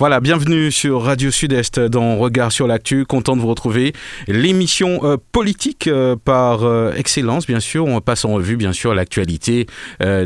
[0.00, 3.04] Voilà, bienvenue sur Radio Sud-Est dans Regard sur l'actu.
[3.04, 3.92] Content de vous retrouver.
[4.28, 7.84] L'émission euh, politique euh, par euh, excellence, bien sûr.
[7.84, 9.66] On passe en revue, bien sûr, l'actualité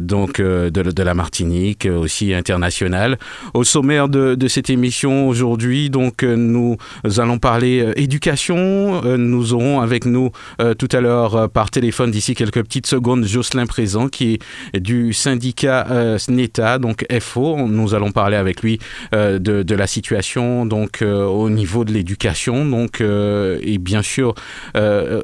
[0.00, 3.18] donc de, la Martinique, aussi internationale.
[3.52, 6.76] Au sommaire de, de cette émission aujourd'hui, donc nous
[7.16, 9.02] allons parler éducation.
[9.16, 10.30] nous aurons avec nous
[10.78, 14.38] tout à l'heure par téléphone d'ici quelques petites secondes Jocelyn Présent, qui
[14.72, 17.66] est du syndicat SNETA, donc FO.
[17.66, 18.78] Nous allons parler avec lui
[19.12, 24.34] de de la situation donc euh, au niveau de l'éducation donc euh, et bien sûr
[24.76, 25.22] euh,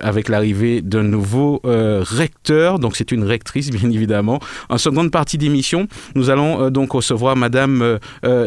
[0.00, 4.40] avec l'arrivée d'un nouveau recteur donc c'est une rectrice bien évidemment.
[4.68, 7.98] En seconde partie d'émission nous allons donc recevoir Madame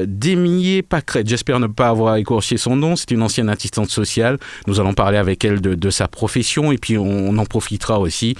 [0.05, 4.37] Démier Pacrette j'espère ne pas avoir écorché son nom c'est une ancienne assistante sociale.
[4.67, 8.35] Nous allons parler avec elle de, sa profession et puis on, en profitera aussi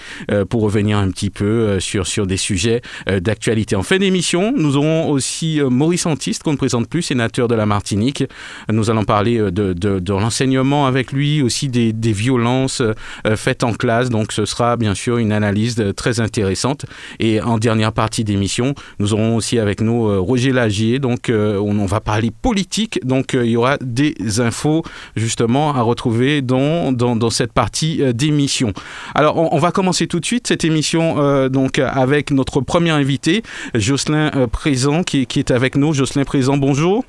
[0.50, 3.76] pour revenir un petit peu sur sur des sujets d'actualité.
[3.76, 7.66] En fin d'émission nous aurons aussi Maurice Antiste qu'on ne présente plus, sénateur de la
[7.66, 8.23] Martinique.
[8.72, 14.09] Nous allons parler euh, de, l'enseignement avec lui, aussi des, violences euh, faites en classe.
[14.09, 16.86] Donc ce sera bien sûr une analyse euh, très intéressante.
[17.20, 21.00] Et en dernière partie d'émission, nous aurons aussi avec nous Roger Lagier.
[21.00, 23.00] Donc on, va parler politique.
[23.06, 24.84] Donc il y aura des infos
[25.16, 28.73] justement à retrouver dans, cette partie d'émission.
[29.14, 33.44] Alors on, va commencer tout de suite cette émission donc avec notre premier invité,
[33.76, 35.94] Jocelyn Présent, qui, est avec nous.
[35.94, 36.69] Jocelyn Présent, bonjour.
[36.70, 37.03] Bonjour.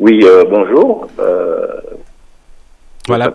[0.00, 1.06] Oui, euh, bonjour.
[1.20, 1.68] Euh,
[3.06, 3.32] voilà.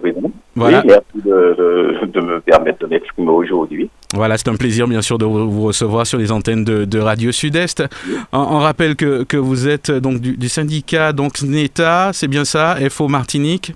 [0.58, 0.84] voilà.
[0.86, 3.90] merci de, me permettre de m'exprimer aujourd'hui.
[4.14, 7.86] Voilà, c'est un plaisir bien sûr de vous recevoir sur les antennes de, Radio Sud-Est.
[8.34, 13.72] On, rappelle que, vous êtes donc du, syndicat donc NETA, c'est bien ça, FO Martinique?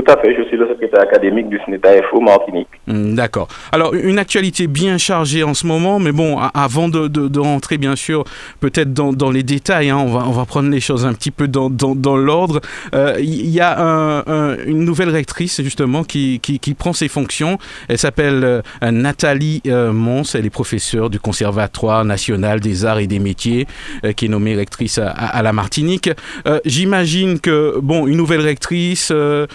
[0.00, 2.68] Tout à fait, je suis le secrétaire académique du SNETA FO Martinique.
[2.86, 3.48] Hmm, d'accord.
[3.72, 8.24] Alors, une actualité bien chargée en ce moment, mais bon, avant de, rentrer, bien sûr,
[8.60, 12.60] peut-être dans, les détails, hein, on, va, prendre les choses un petit peu dans, l'ordre.
[12.94, 14.24] Euh, il y a
[14.66, 16.40] une nouvelle rectrice, justement, qui,
[16.78, 17.58] prend ses fonctions.
[17.88, 23.06] Elle s'appelle euh, Nathalie euh, Mons, elle est professeure du Conservatoire national des arts et
[23.06, 23.66] des métiers,
[24.16, 26.10] qui est nommée rectrice à, la Martinique.
[26.64, 29.46] J'imagine que, bon, une nouvelle rectrice euh,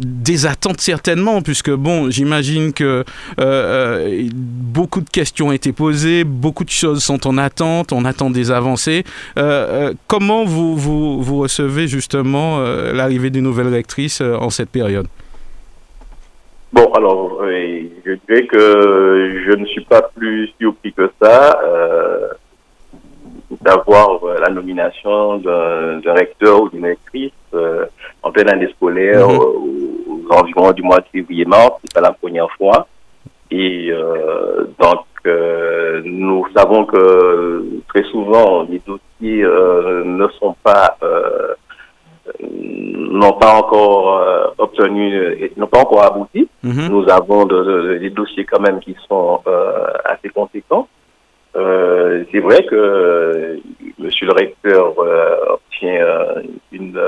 [0.00, 3.04] des attentes certainement, puisque bon, j'imagine que euh,
[3.38, 8.30] euh, beaucoup de questions ont été posées, beaucoup de choses sont en attente, on attend
[8.30, 9.04] des avancées.
[10.06, 12.60] comment vous, vous, vous, recevez justement
[12.92, 15.06] l'arrivée d'une nouvelle rectrice en cette période?
[16.72, 21.58] Bon, alors, je dirais que je ne suis pas plus surpris que ça
[23.60, 27.32] d'avoir la nomination d'un recteur ou d'une rectrice
[28.22, 29.38] en pleine année scolaire, mhm.
[29.38, 32.86] aux, environs du mois de février-mars, c'est pas la première fois.
[33.50, 40.96] Et euh, donc, euh, nous savons que très souvent, les dossiers euh, ne sont pas
[42.42, 46.48] n'ont pas encore obtenu, n'ont pas encore abouti.
[46.62, 46.88] Mhm.
[46.90, 49.40] Nous avons des dossiers quand même qui sont
[50.04, 50.88] assez conséquents.
[52.32, 53.58] C'est vrai que
[53.98, 54.94] Monsieur le recteur
[55.48, 56.06] obtient
[56.72, 57.00] une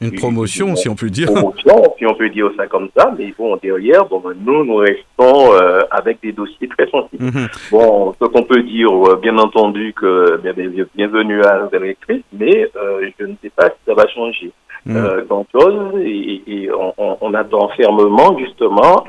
[0.00, 1.26] une promotion, si on peut dire.
[1.26, 4.76] Promotion, si on peut dire ça comme ça, mais bon, derrière, bon, ben, nous, nous
[4.76, 7.22] restons euh, avec des dossiers très sensibles.
[7.24, 7.48] Mhm.
[7.70, 10.54] Bon, ce qu'on peut dire, euh, bien entendu, que bien,
[10.94, 14.52] bienvenue à la rectrice, mais euh, je ne sais pas si ça va changer
[14.86, 15.22] mmh.
[15.28, 19.04] grand-chose, et, et on, on, attend fermement, justement,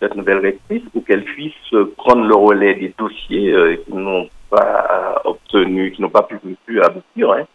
[0.00, 5.92] cette nouvelle rectrice pour qu'elle puisse prendre le relais des dossiers qui n'ont pas obtenu,
[5.92, 7.46] qui n'ont pas pu, pu aboutir, hein.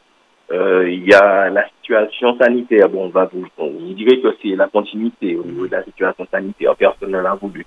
[0.52, 2.90] Euh, il y a la situation sanitaire.
[2.90, 6.28] Bon, on va vous, vous direz que c'est la continuité au niveau de la situation
[6.29, 6.75] sanitaire.
[6.75, 7.66] Personne ne l'a voulu.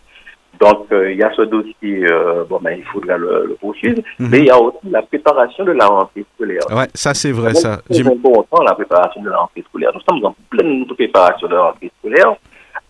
[0.61, 4.03] Donc, euh, il y a ce dossier, euh, bon, ben, il faudra le, poursuivre.
[4.19, 4.29] Mhm.
[4.31, 6.63] Mais il y a aussi la préparation de la rentrée scolaire.
[6.71, 7.81] Ouais, ça, c'est vrai, ça.
[7.91, 9.91] C'est important, la préparation de la rentrée scolaire.
[9.95, 12.37] Nous sommes en pleine préparation de la rentrée scolaire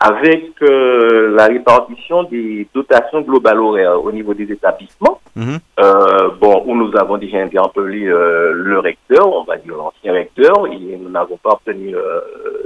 [0.04, 5.58] avec euh, la répartition des dotations globales horaires au niveau des établissements, mhm.
[5.80, 10.66] euh, bon, où nous avons déjà interpellé euh, le recteur, on va dire l'ancien recteur,
[10.66, 11.94] et nous n'avons pas obtenu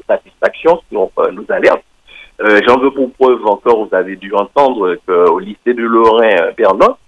[0.09, 1.85] satisfaction sur nos alertes.
[2.67, 6.99] J'en veux pour preuve encore, vous avez dû entendre qu'au lycée de Lorrain, Bernard,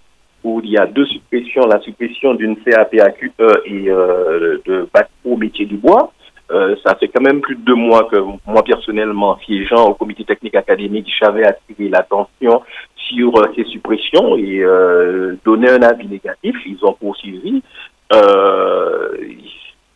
[0.45, 3.31] où il y a deux suppressions, la suppression d'une CAPAQE
[3.65, 6.13] et de bac au métier du bois,
[6.53, 10.23] euh, ça fait quand même plus de deux mois que moi personnellement, siégeant au comité
[10.25, 12.61] technique académique, j'avais attiré l'attention
[12.95, 16.55] sur euh, ces suppressions et euh, donné un avis négatif.
[16.65, 17.61] Ils ont poursuivi.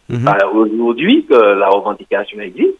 [0.07, 0.29] Mhm.
[0.53, 2.79] Aujourd'hui que la revendication existe,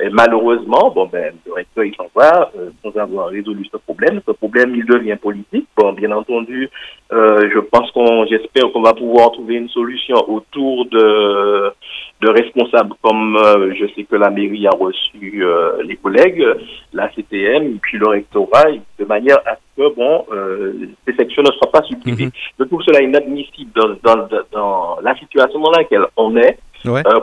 [0.00, 4.20] et malheureusement, bon ben, le recteur il s'en va euh, sans avoir résolu ce problème.
[4.26, 5.66] Ce problème, il devient politique.
[5.76, 6.68] Bon, bien entendu,
[7.12, 11.72] euh, je pense qu'on, j'espère qu'on va pouvoir trouver une solution autour de
[12.20, 16.44] de responsables comme euh, je sais que la mairie a reçu euh, les collègues,
[16.92, 18.64] la CTM, puis le rectorat,
[18.98, 20.72] de manière à ce que bon, euh,
[21.06, 22.26] ces sections ne soient pas supprimées.
[22.26, 22.30] Mhm.
[22.58, 26.58] Je trouve cela inadmissible dans, dans, dans la situation dans laquelle on est,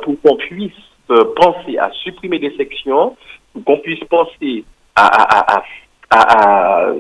[0.04, 0.72] pour qu'on puisse
[1.36, 3.16] penser à supprimer des sections,
[3.66, 4.66] qu'on puisse penser
[4.96, 5.64] à, à, à,
[6.10, 6.94] à, à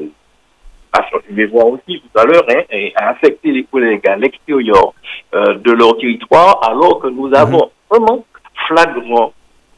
[1.30, 4.94] je vais voir aussi tout à l'heure, hein, à affecter les collègues à l'extérieur
[5.33, 7.71] euh, de leur territoire, alors que nous avons mhm.
[7.89, 8.25] vraiment
[8.68, 9.33] flagrant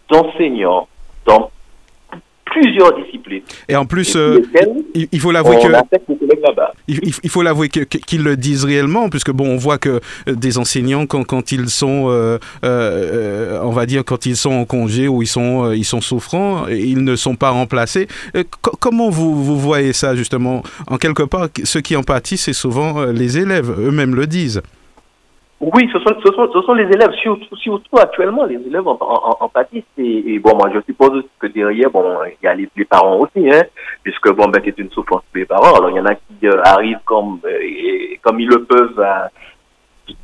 [0.10, 0.88] d'enseignants
[1.26, 1.52] dans
[2.56, 3.42] plusieurs disciplines.
[3.68, 4.42] Et en plus, euh,
[4.94, 5.68] il, faut l'avouer que
[6.88, 11.06] il, faut l'avouer qu'ils le disent réellement, puisque bon, on voit que euh, des enseignants
[11.06, 15.28] quand, quand ils sont, euh, on va dire quand ils sont en congé ou ils
[15.28, 18.08] sont ils sont souffrants, ils ne sont pas remplacés.
[18.80, 20.64] comment vous, vous voyez ça justement?
[20.88, 24.62] En quelque part, ceux qui en pâtissent, c'est souvent les élèves eux-mêmes le disent.
[25.62, 28.98] Oui, ce sont, ce sont, ce sont les élèves, surtout, surtout actuellement, les élèves en,
[29.00, 29.84] en, en pâtissent.
[29.98, 33.64] Et, bon, moi, je suppose que derrière, bon, il y a les, parents aussi, hein,
[34.04, 35.76] puisque bon, ben, c'est une souffrance pour les parents.
[35.76, 39.30] Alors, il y en a qui euh, arrivent comme, euh, comme ils le peuvent à,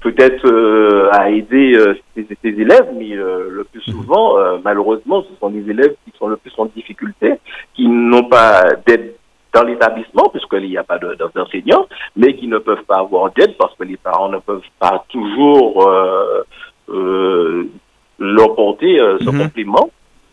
[0.02, 1.82] peut-être euh, à aider
[2.14, 6.36] ces, ces, élèves, mais le plus souvent, malheureusement, ce sont les élèves qui sont le
[6.36, 7.36] plus en difficulté,
[7.74, 9.16] qui n'ont pas d'aide
[9.54, 13.76] dans l'établissement, puisqu'il n'y a pas d'enseignants, mais qui ne peuvent pas avoir d'aide parce
[13.76, 16.44] que les parents ne peuvent pas toujours euh,
[16.90, 17.70] euh,
[18.20, 19.44] leur porter euh, ce mhm.
[19.44, 19.90] compliment.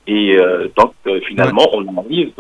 [0.06, 0.38] Et
[0.74, 0.94] donc,
[1.26, 2.32] finalement, on arrive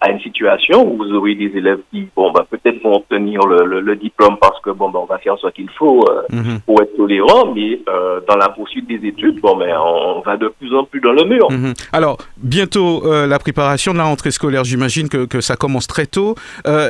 [0.00, 3.80] à une situation où vous aurez des élèves qui, bon, bah, peut-être vont obtenir le,
[3.80, 6.60] le, diplôme parce que, bon, bah, on va faire ce qu'il faut euh, mhm.
[6.60, 10.48] pour être tolérant, mais euh, dans la poursuite des études, bon, mais on va de
[10.58, 11.50] plus en plus dans le mur.
[11.50, 11.74] Mhm.
[11.92, 16.06] Alors, bientôt, euh, la préparation de la rentrée scolaire, j'imagine que, que, ça commence très
[16.06, 16.34] tôt.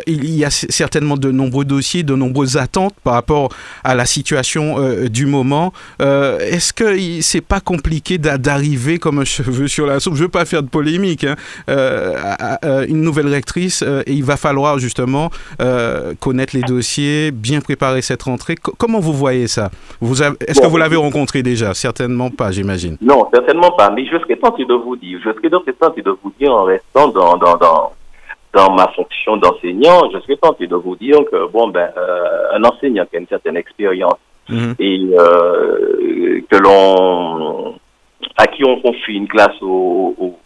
[0.06, 3.48] il y a certainement de nombreux dossiers, de nombreuses attentes par rapport
[3.84, 4.76] à la situation
[5.08, 5.72] du moment.
[6.00, 10.14] Est-ce que c'est pas compliqué d'arriver comme un cheveu sur la soupe?
[10.16, 11.36] Je veux pas faire de polémique, hein,
[11.68, 15.30] à, une nouvelle rectrice euh, et il va falloir justement
[15.60, 18.56] euh, connaître les dossiers, bien préparer cette rentrée.
[18.78, 19.70] comment vous voyez ça?
[20.02, 21.74] Est-ce que vous l'avez rencontré déjà?
[21.74, 22.96] Certainement pas, j'imagine.
[23.00, 23.90] Non, certainement pas.
[23.90, 27.08] Mais je serais tenté de vous dire, je serais tenté de vous dire en restant
[27.08, 27.92] dans, dans, dans,
[28.54, 32.64] dans ma fonction d'enseignant, je serais tenté de vous dire que bon ben euh, un
[32.64, 34.18] enseignant qui a une certaine expérience
[34.48, 34.74] mhm.
[34.78, 34.98] et
[36.50, 37.74] que l'on
[38.36, 40.36] à qui on confie une classe au,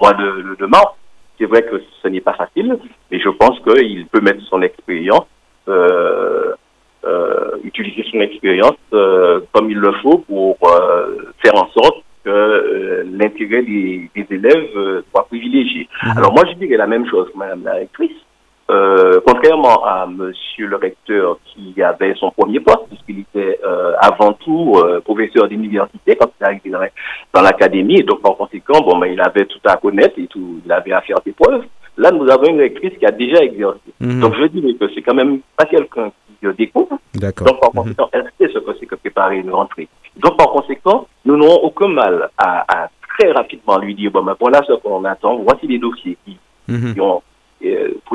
[0.00, 0.92] mois de, de mars,
[1.38, 2.78] c'est vrai que ce n'est pas facile,
[3.10, 5.26] mais je pense qu'il peut mettre son expérience,
[5.68, 6.52] euh,
[7.04, 10.58] euh, utiliser son expérience euh, comme il le faut pour
[11.42, 15.88] faire en sorte que l'intérêt des, élèves soit privilégié.
[16.02, 16.18] Mhm.
[16.18, 18.16] Alors moi, je dirais la même chose Madame la rectrice.
[18.70, 24.34] Euh, contrairement à Monsieur le recteur qui avait son premier poste, puisqu'il était euh, avant
[24.34, 26.70] tout euh, professeur d'université quand il est arrivé
[27.32, 30.60] dans, l'académie, et donc par conséquent, bon, ben, il avait tout à connaître et tout,
[30.64, 31.64] il avait à faire des preuves.
[31.96, 33.80] Là, nous avons une rectrice qui a déjà exercé.
[34.00, 34.20] Mhm.
[34.20, 36.98] Donc je dis que c'est quand même pas quelqu'un qui découvre.
[37.14, 37.82] Donc par mhm.
[37.82, 39.88] conséquent, elle sait ce que c'est que préparer une rentrée.
[40.18, 44.60] Donc par conséquent, nous n'aurons aucun mal à, très rapidement lui dire, bon, ben, voilà
[44.68, 46.36] ce qu'on attend, voici les dossiers qui,
[46.68, 46.92] mhm.
[46.92, 47.20] qui ont euh,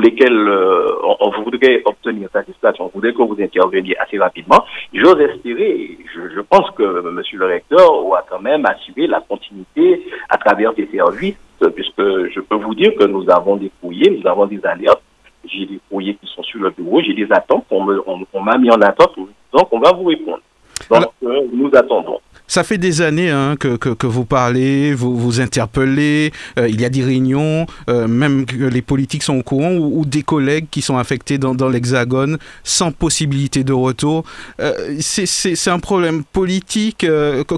[0.03, 4.63] lesquels euh, on, voudrait obtenir satisfaction, on voudrait que vous interveniez assez rapidement.
[4.93, 10.37] J'ose espérer, je, pense que Monsieur le recteur doit quand même assurer la continuité à
[10.37, 11.37] travers des services,
[11.75, 15.01] puisque je peux vous dire que nous avons des courriers, nous avons des alertes,
[15.45, 18.81] j'ai des courriers qui sont sur le bureau, j'ai des attentes qu'on m'a mis en
[18.81, 19.15] attente,
[19.53, 20.41] donc on va vous répondre.
[20.89, 22.19] Donc euh, nous attendons.
[22.47, 26.85] Ça fait des années hein, que, que, vous parlez, vous vous interpellez, euh, il y
[26.85, 30.81] a des réunions, euh, même que les politiques sont au courant, ou, des collègues qui
[30.81, 34.23] sont affectés dans, l'Hexagone sans possibilité de retour.
[34.59, 37.05] Euh, c'est un problème politique.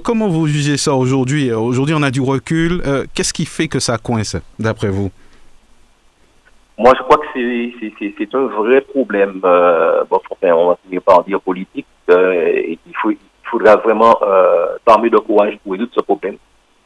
[0.04, 1.52] comment vous jugez ça aujourd'hui?
[1.52, 2.82] Aujourd'hui, on a du recul.
[3.14, 5.10] Qu'est-ce qui fait que ça coince, d'après vous?
[6.78, 9.40] Moi, je crois que c'est un vrai problème.
[9.40, 11.86] bon, enfin, on va finir par dire politique.
[12.08, 13.10] et faut,
[13.46, 16.36] il faudra vraiment euh, de courage pour résoudre ce problème.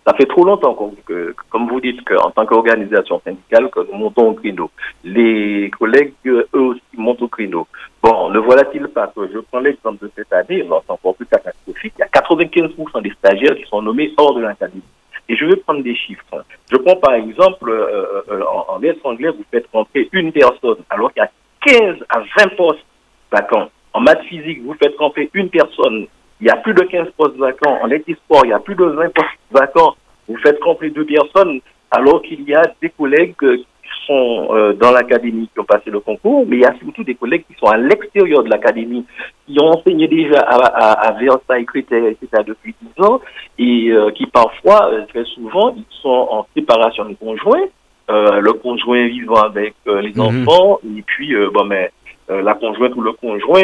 [0.06, 0.76] Ça fait trop longtemps
[1.06, 4.70] que, comme vous dites, qu'en tant qu'organisation syndicale, que nous montons au créneau.
[5.04, 7.66] Les collègues, eux aussi, montent au créneau.
[8.02, 11.92] Bon, ne voilà-t-il pas que je prends l'exemple de cette année, c'est encore plus catastrophique,
[11.98, 14.82] il y a 95% des stagiaires qui sont nommés hors de l'académie.
[15.28, 16.44] Et je vais prendre des chiffres.
[16.72, 21.12] Je prends par exemple, euh, euh, en, en anglais, vous faites rentrer une personne, alors
[21.12, 21.30] qu'il y a
[21.78, 22.84] 15 à 20 postes
[23.30, 23.68] vacants.
[23.92, 26.06] En maths physique, vous faites rentrer une personne
[26.40, 27.78] il y a plus de 15 postes vacants.
[27.82, 29.96] En sport, il y a plus de 20 postes vacants.
[30.28, 34.92] Vous faites compter deux personnes, alors qu'il y a des collègues qui sont euh, dans
[34.92, 37.66] l'académie qui ont passé le concours, mais il y a surtout des collègues qui sont
[37.66, 39.04] à l'extérieur de l'académie,
[39.46, 42.28] qui ont enseigné déjà à, à, à Versailles, Critère, etc.
[42.46, 43.20] depuis 10 ans,
[43.58, 47.66] et euh, qui parfois, euh, très souvent, ils sont en séparation de conjoints,
[48.08, 50.20] le conjoint vivant avec les mhm.
[50.20, 51.92] enfants, et puis, bon, mais
[52.30, 53.62] la conjointe ou le conjoint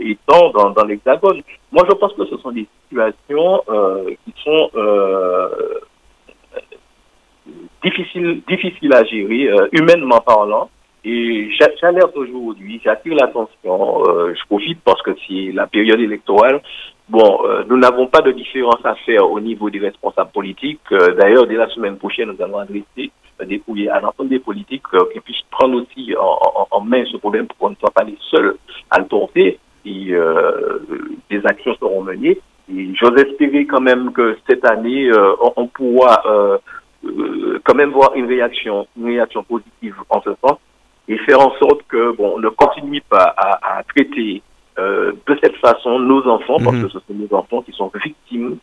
[0.00, 1.42] étant dans, dans l'hexagone.
[1.72, 3.62] Moi, je pense que ce sont des situations
[4.24, 4.70] qui sont
[7.84, 10.70] difficile, difficile à gérer, euh, humainement parlant.
[11.04, 16.62] Et j'alerte aujourd'hui, j'attire l'attention, euh, je profite parce que c'est la période électorale.
[17.10, 20.80] Bon, euh, nous n'avons pas de différence à faire au niveau des responsables politiques.
[20.90, 23.10] D'ailleurs, dès la semaine prochaine, nous allons adresser
[23.44, 27.58] des courriers à l'ensemble des politiques qui puissent prendre aussi en, main ce problème pour
[27.58, 28.56] qu'on ne soit pas les seuls
[28.90, 29.58] à le porter.
[29.84, 30.14] Et
[31.28, 32.38] des actions seront menées.
[32.74, 35.10] Et j'ose espérer quand même que cette année,
[35.42, 36.22] on, on, pourra
[37.06, 40.58] euh, quand même voir une réaction, une réaction positive en ce sens
[41.08, 44.42] et faire en sorte que bon, on ne continue pas à, à traiter
[44.78, 46.84] euh, de cette façon nos enfants, parce mhm.
[46.84, 48.56] que ce sont nos enfants qui sont victimes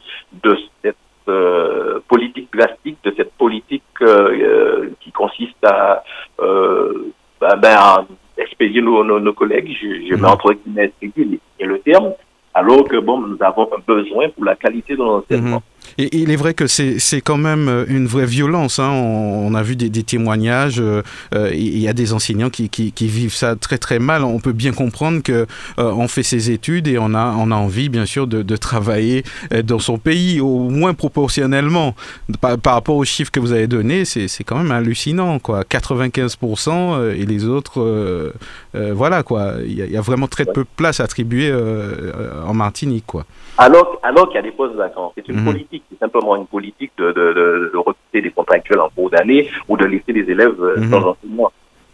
[0.43, 0.95] de cette
[1.29, 6.03] euh, politique plastique, de cette politique euh, qui consiste à,
[6.37, 8.05] bah, ben, à
[8.37, 10.25] expédier nos, nos, collègues, je, je mets mhm.
[10.25, 10.91] entre guillemets
[11.59, 12.11] et le terme,
[12.53, 15.63] alors que bon, nous avons un besoin pour la qualité de l'enseignement.
[15.97, 18.79] Et il est vrai que c'est quand même euh, une vraie violence.
[18.79, 18.91] Hein.
[18.91, 20.79] On, a vu des, témoignages.
[20.79, 21.01] Euh,
[21.35, 24.23] euh, il y a des enseignants qui, qui, vivent ça très très mal.
[24.23, 25.45] On peut bien comprendre que
[25.77, 29.23] on fait ses études et on a on a envie bien sûr de, de travailler
[29.63, 31.95] dans son pays au moins proportionnellement.
[32.39, 35.63] Par, par rapport aux chiffres que vous avez donnés, c'est quand même hallucinant quoi.
[35.63, 38.33] 95% et les autres,
[38.73, 39.53] voilà quoi.
[39.65, 41.53] Il y, a, vraiment très peu de place attribuée
[42.45, 43.25] en Martinique quoi.
[43.57, 45.11] Alors, alors qu'il y a des postes vacants.
[45.15, 45.45] C'est une mhm.
[45.45, 49.49] politique, c'est simplement une politique de, de, de, de recruter des contractuels en cours d'année
[49.67, 50.89] ou de laisser des élèves euh, mhm.
[50.89, 51.51] sans enseignement.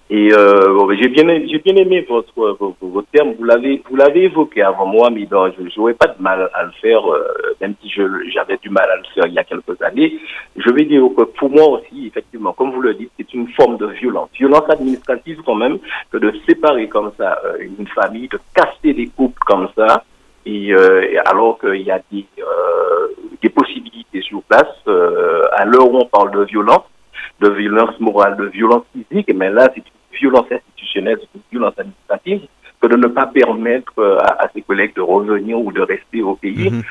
[0.09, 2.31] Et euh, j'ai bien, j'ai bien aimé votre,
[2.79, 3.33] votre, terme.
[3.37, 6.71] Vous l'avez, vous l'avez évoqué avant moi, mais je n'aurais pas de mal à le
[6.81, 7.27] faire, euh,
[7.59, 8.03] même si je,
[8.33, 10.17] j'avais du mal à le faire il y a quelques années.
[10.55, 13.75] Je vais dire que pour moi aussi, effectivement, comme vous le dites, c'est une forme
[13.77, 15.77] de violence, violence administrative quand même,
[16.09, 20.05] que de séparer comme ça euh, une famille, de casser des couples comme ça.
[20.47, 23.07] Euh, et, alors qu'il y a des, euh,
[23.41, 26.83] des possibilités sur place, euh, à l'heure où on parle de violence,
[27.39, 31.73] de violence morale, de violence physique, mais là c'est une violence institutionnelle, c'est une violence
[31.77, 32.41] administrative,
[32.81, 36.69] que de ne pas permettre à, ses collègues de revenir ou de rester au pays.
[36.69, 36.83] Mhm.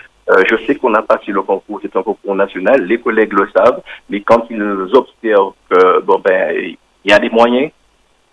[0.50, 3.80] je sais qu'on a passé le concours, c'est un concours national, les collègues le savent,
[4.10, 7.70] mais quand ils observent que bon ben il y a des moyens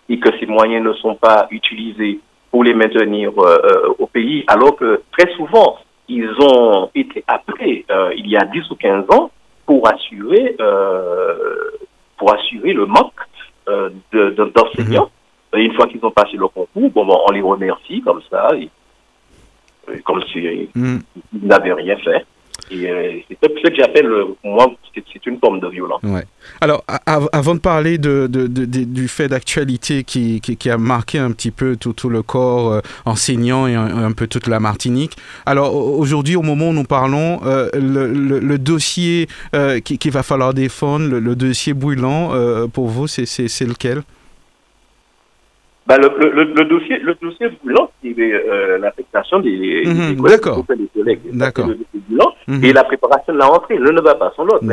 [0.08, 2.20] et que ces moyens ne sont pas utilisés
[2.54, 7.84] pour les maintenir euh, euh, au pays, alors que très souvent, ils ont été appelés
[7.90, 9.32] euh, il y a 10 ou 15 ans
[9.66, 10.56] pour assurer,
[12.16, 13.20] pour assurer le manque
[13.66, 15.10] d'enseignants.
[15.52, 18.50] De, Une fois qu'ils ont passé le concours, bon, on les remercie comme ça,
[20.04, 20.98] comme s'ils mm.
[21.42, 22.24] n'avaient rien fait.
[22.70, 26.00] Et euh, c'est ce que j'appelle, euh, moi, c'est une forme de violence.
[26.60, 32.22] Alors, avant de parler du fait d'actualité qui, a marqué un petit peu tout, le
[32.22, 35.16] corps euh, enseignant et un, peu toute la Martinique,
[35.46, 39.28] alors aujourd'hui, au moment où nous parlons, le, le, dossier
[39.84, 42.32] qu'il qui va falloir défendre, le, dossier brûlant,
[42.72, 44.02] pour vous, c'est lequel?
[45.86, 50.40] Bah, le, le, le, dossier, le dossier brûlant, c'est euh, l'affectation des, mmh, des,
[50.96, 51.20] collègues.
[51.32, 51.68] D'accord.
[52.46, 52.64] Mhm.
[52.64, 54.64] Et la préparation de la rentrée, l'un ne va pas sans l'autre.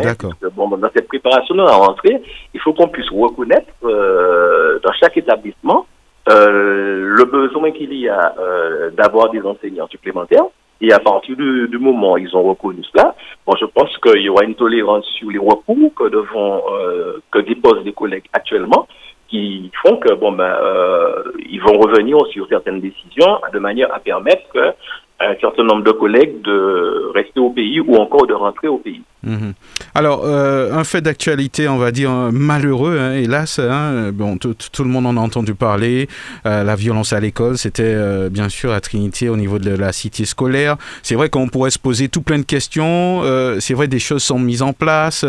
[0.56, 2.22] Bon, dans cette préparation de la rentrée,
[2.54, 5.86] il faut qu'on puisse reconnaître euh, dans chaque établissement
[6.30, 10.46] euh, le besoin qu'il y a euh, d'avoir des enseignants supplémentaires.
[10.80, 13.16] Et à partir du, du, moment où ils ont reconnu cela,
[13.46, 17.40] bon, je pense qu'il y aura une tolérance sur les recours que devant euh, que
[17.40, 18.88] déposent les collègues actuellement
[19.32, 24.00] qui font que bon ben euh, ils vont revenir sur certaines décisions de manière à
[24.00, 24.74] permettre que
[25.22, 29.02] un certain nombre de collègues de rester au pays ou encore de rentrer au pays.
[29.24, 29.54] Mhm.
[29.94, 33.60] Alors, euh, un fait d'actualité, on va dire malheureux, hein, hélas.
[33.60, 36.08] Hein, bon, tout, le monde en a entendu parler.
[36.46, 39.92] Euh, la violence à l'école, c'était euh, bien sûr à Trinité au niveau de la
[39.92, 40.78] cité scolaire.
[41.04, 43.22] C'est vrai qu'on pourrait se poser tout plein de questions.
[43.60, 45.26] c'est vrai, des choses sont mises en place,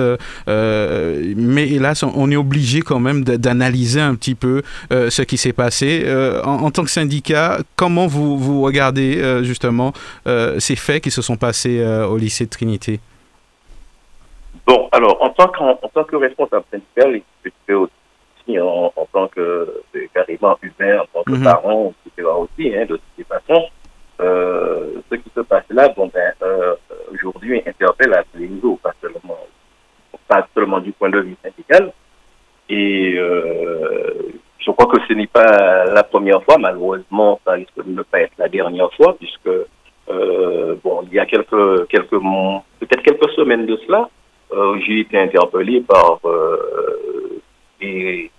[0.47, 6.05] mais hélas, on, est obligé quand même d'analyser un petit peu ce qui s'est passé.
[6.45, 9.93] En, en, tant que syndicat, comment vous, vous regardez justement
[10.59, 13.01] ces faits qui se sont passés au lycée de Trinité?
[14.66, 17.25] Bon, alors, en tant, qu'en, en tant que responsable principal, et
[17.66, 19.83] que aussi en, en tant que
[20.14, 21.45] carrément humain, en tant que mhm.
[21.45, 22.28] parent, etc.
[22.28, 23.66] aussi, hein, de toutes les façons,
[24.21, 26.33] ce qui se passe là, bon ben,
[27.12, 29.38] aujourd'hui interpelle à tous les niveaux, pas seulement,
[30.28, 31.92] pas seulement du point de vue syndical.
[32.69, 33.19] Et
[34.64, 38.21] je crois que ce n'est pas la première fois, malheureusement, ça risque de ne pas
[38.21, 39.49] être la dernière fois, puisque
[40.09, 44.09] euh, bon, il y a quelques quelques peut-être quelques semaines de cela,
[44.52, 47.40] euh, j'ai été interpellé par euh,
[47.80, 48.30] des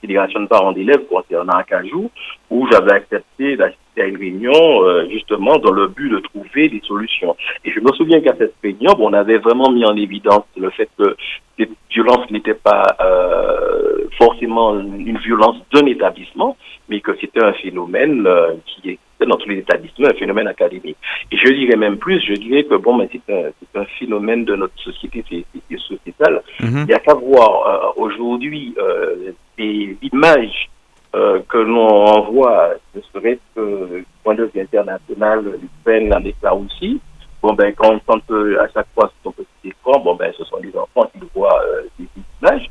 [0.00, 2.10] fédérations de parents d'élèves concernant Acajou,
[2.50, 6.80] où j'avais accepté d'assister à une réunion euh, justement dans le but de trouver des
[6.84, 7.36] solutions.
[7.64, 10.70] Et je me souviens qu'à cette réunion, bon, on avait vraiment mis en évidence le
[10.70, 11.16] fait que
[11.58, 16.56] cette violence n'était pas euh, forcément une violence d'un établissement,
[16.88, 20.96] mais que c'était un phénomène euh, qui est dans tous les établissements, un phénomène académique.
[21.30, 24.54] Et je dirais même plus, je dirais que bon, mais c'est un, un, phénomène de
[24.54, 26.42] notre société, c'est sociétal.
[26.60, 26.84] Mm-hmm.
[26.84, 30.68] Il y a qu'à voir euh, aujourd'hui euh, des images
[31.14, 37.00] euh, que l'on envoie, ne serait que point de vue international, l'Ukraine avec la Russie.
[37.42, 38.20] Bon, ben, quand, quand
[38.60, 41.62] à chaque fois sur ton petit écran, bon, ben, ce sont les enfants qui voient
[41.98, 42.06] des
[42.42, 42.70] images.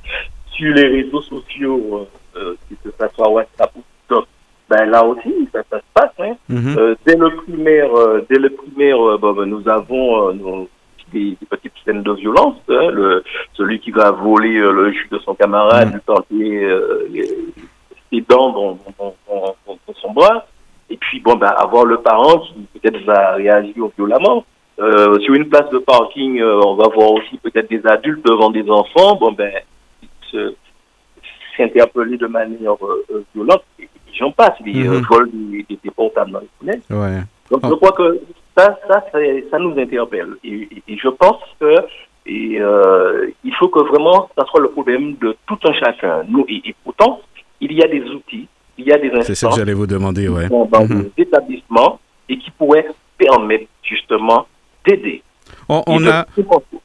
[0.52, 4.28] Sur les réseaux sociaux, que ce soit WhatsApp ou TikTok,
[4.70, 6.12] ben là aussi, ça, ça se passe.
[6.20, 6.36] Hein.
[6.52, 10.70] Euh, dès le primaire, euh, dès le primaire, euh, ben, nous avons euh, nos,
[11.12, 12.56] des, des, petites scènes de violence.
[12.70, 13.24] Hein, le,
[13.54, 15.94] celui qui va voler le jus de son camarade, mhm.
[15.94, 16.68] lui tenter
[18.14, 20.46] les, dents dans, dans, dans, dans, son bras.
[20.90, 24.46] Et puis, bon, ben, avoir le parent qui peut-être va réagir violemment.
[24.78, 29.16] sur une place de parking, on va voir aussi peut-être des adultes devant des enfants.
[29.16, 29.54] Bon, ben,
[31.58, 32.76] s'interpeller de manière
[33.34, 33.64] violente
[34.14, 35.08] j'en passe, les mm -hmm.
[35.10, 37.22] vols des, des, portables dans les ouais.
[37.52, 37.68] Donc oh.
[37.70, 38.20] je crois que
[38.56, 39.04] ça, ça,
[39.52, 40.32] ça nous interpelle.
[40.44, 41.74] Et, et, et je pense que
[42.26, 46.24] et, euh, il faut que vraiment ça soit le problème de tout un chacun.
[46.30, 47.22] Nous, et, et pourtant,
[47.66, 49.88] il y a des outils, il y a des instances C'est ça que j'allais vous
[49.88, 50.50] demander, ouais.
[50.50, 51.04] dans mm -hmm.
[51.16, 54.48] des établissements et qui pourraient permettre justement
[54.86, 55.22] d'aider
[55.70, 56.26] on, a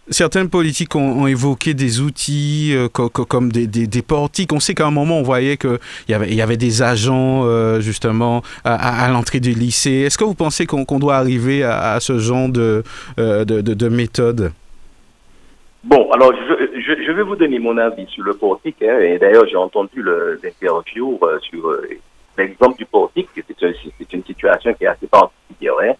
[0.08, 4.52] certains politiques ont, évoqué des outils euh, comme des, des, portiques.
[4.52, 7.44] On sait qu'à un moment on voyait qu'il y avait, il y avait des agents
[7.44, 10.04] euh, justement à, l'entrée du lycée.
[10.06, 12.82] Est-ce que vous pensez qu'on doit arriver à, ce genre de,
[13.18, 14.52] euh, de, de, méthode?
[15.84, 18.82] Bon, alors je, je, vais vous donner mon avis sur le portique.
[18.82, 21.76] Hein, et d'ailleurs, j'ai entendu l'interview sur
[22.36, 23.28] l'exemple du portique.
[23.34, 25.38] C'est une situation qui est assez particulière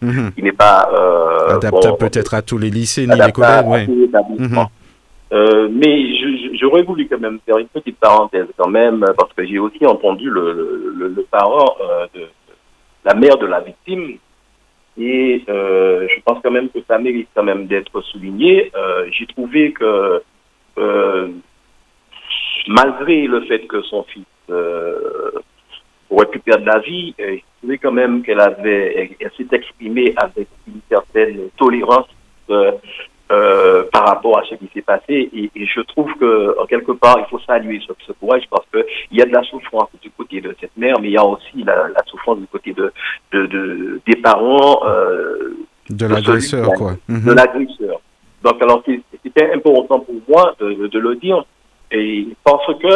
[0.01, 0.33] Mhm.
[0.35, 3.65] qui n'est pas euh, adaptable peut-être à tous les lycées ni les collèges.
[3.67, 3.87] Ouais.
[3.87, 4.67] Mhm.
[5.33, 6.15] Euh, mais
[6.59, 10.31] j'aurais voulu quand même faire une petite parenthèse quand même parce que j'ai aussi entendu
[10.31, 12.23] le, le, le parent euh, de
[13.05, 14.13] la mère de la victime
[14.99, 18.73] et euh, je pense quand même que ça mérite quand même d'être souligné.
[18.75, 20.23] Euh, j'ai trouvé que
[20.79, 21.29] euh,
[22.67, 24.25] malgré le fait que son fils
[26.11, 27.15] aurait pu perdre la vie,
[27.59, 32.09] trouvais quand même qu'elle avait, elle, s'est exprimée avec une certaine tolérance
[33.31, 35.29] euh, par rapport à ce qui s'est passé.
[35.35, 38.87] Et, et, je trouve que, quelque part, il faut saluer ce, ce courage parce que
[39.11, 41.25] il y a de la souffrance du côté de cette mère, mais il y a
[41.25, 42.93] aussi la, la souffrance du côté de,
[43.33, 44.81] de, de des parents.
[44.87, 45.57] Euh,
[45.91, 46.93] de l'agresseur, quoi.
[47.09, 47.35] De mhm.
[47.35, 48.01] l'agresseur.
[48.43, 48.83] Donc, alors,
[49.23, 51.45] c'était important pour moi de, de, le dire.
[51.91, 52.89] Et parce que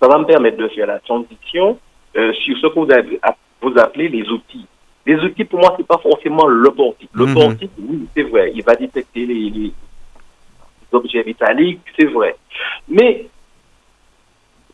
[0.00, 1.78] ça va me permettre de faire la transition
[2.16, 3.20] euh, sur ce que vous avez
[3.62, 4.66] vous appelez les outils.
[5.06, 7.10] Les outils, pour moi, c'est pas forcément le portique.
[7.14, 9.72] Le mm portique, oui, c'est vrai, il va détecter les, les
[10.92, 12.36] objets métalliques, c'est vrai.
[12.88, 13.26] Mais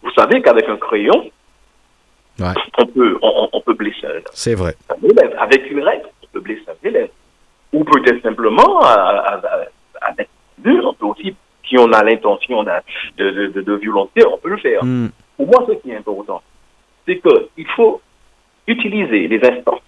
[0.03, 1.31] vous savez qu'avec un crayon,
[2.39, 2.47] ouais.
[2.79, 4.75] on, peut, on, on, peut blesser un C'est vrai.
[4.91, 5.35] Un élève.
[5.39, 7.11] Avec une règle, on peut blesser un élève.
[7.73, 8.81] Ou peut-être simplement
[10.01, 11.35] avec deux, on peut aussi,
[11.69, 12.71] si on a l'intention de,
[13.19, 14.85] de, de, de, violenter, on peut le faire.
[14.85, 15.11] Mm.
[15.37, 16.43] Pour moi, ce qui est important,
[17.07, 18.01] c'est qu'il faut
[18.67, 19.81] utiliser les instances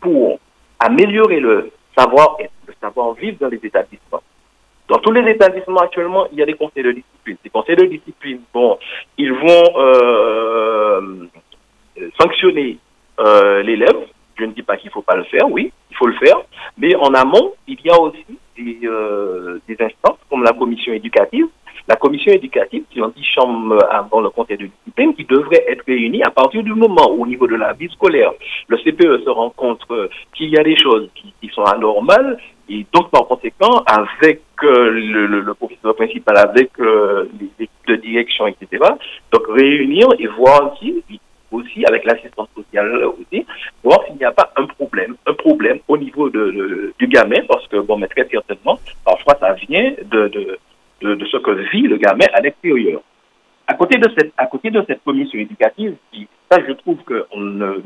[0.00, 0.38] pour
[0.78, 4.22] améliorer le savoir-être, le savoir-vivre dans les établissements.
[4.88, 7.36] Dans tous les établissements actuellement, il y a des conseils de discipline.
[7.42, 8.78] Ces conseils de discipline, bon,
[9.18, 11.26] ils vont euh,
[12.20, 12.78] sanctionner
[13.20, 13.96] euh, l'élève.
[14.36, 16.38] Je ne dis pas qu'il ne faut pas le faire, oui, il faut le faire.
[16.78, 18.24] Mais en amont, il y a aussi
[18.56, 21.46] des, euh, des instances comme la commission éducative
[21.90, 26.22] la commission éducative, qui dit chambre avant le conseil de discipline, qui devrait être réunie
[26.22, 28.30] à partir du moment où, au niveau de la vie scolaire,
[28.68, 29.80] le CPE se rend compte
[30.32, 35.54] qu'il y a des choses qui, sont anormales, et donc par conséquent, avec euh, le,
[35.54, 38.68] professeur principal, avec euh, les équipes de direction, etc.,
[39.32, 41.02] donc réunir et voir aussi,
[41.50, 43.44] aussi avec l'assistance sociale aussi,
[43.82, 47.66] voir s'il n'y a pas un problème, un problème au niveau de, du gamin, parce
[47.66, 50.56] que, bon, mais très certainement, parfois ça vient de
[51.00, 53.00] de, ce que vit le gamin à l'extérieur.
[53.66, 57.40] À côté de cette, à côté de cette commission éducative qui ça, je trouve qu'on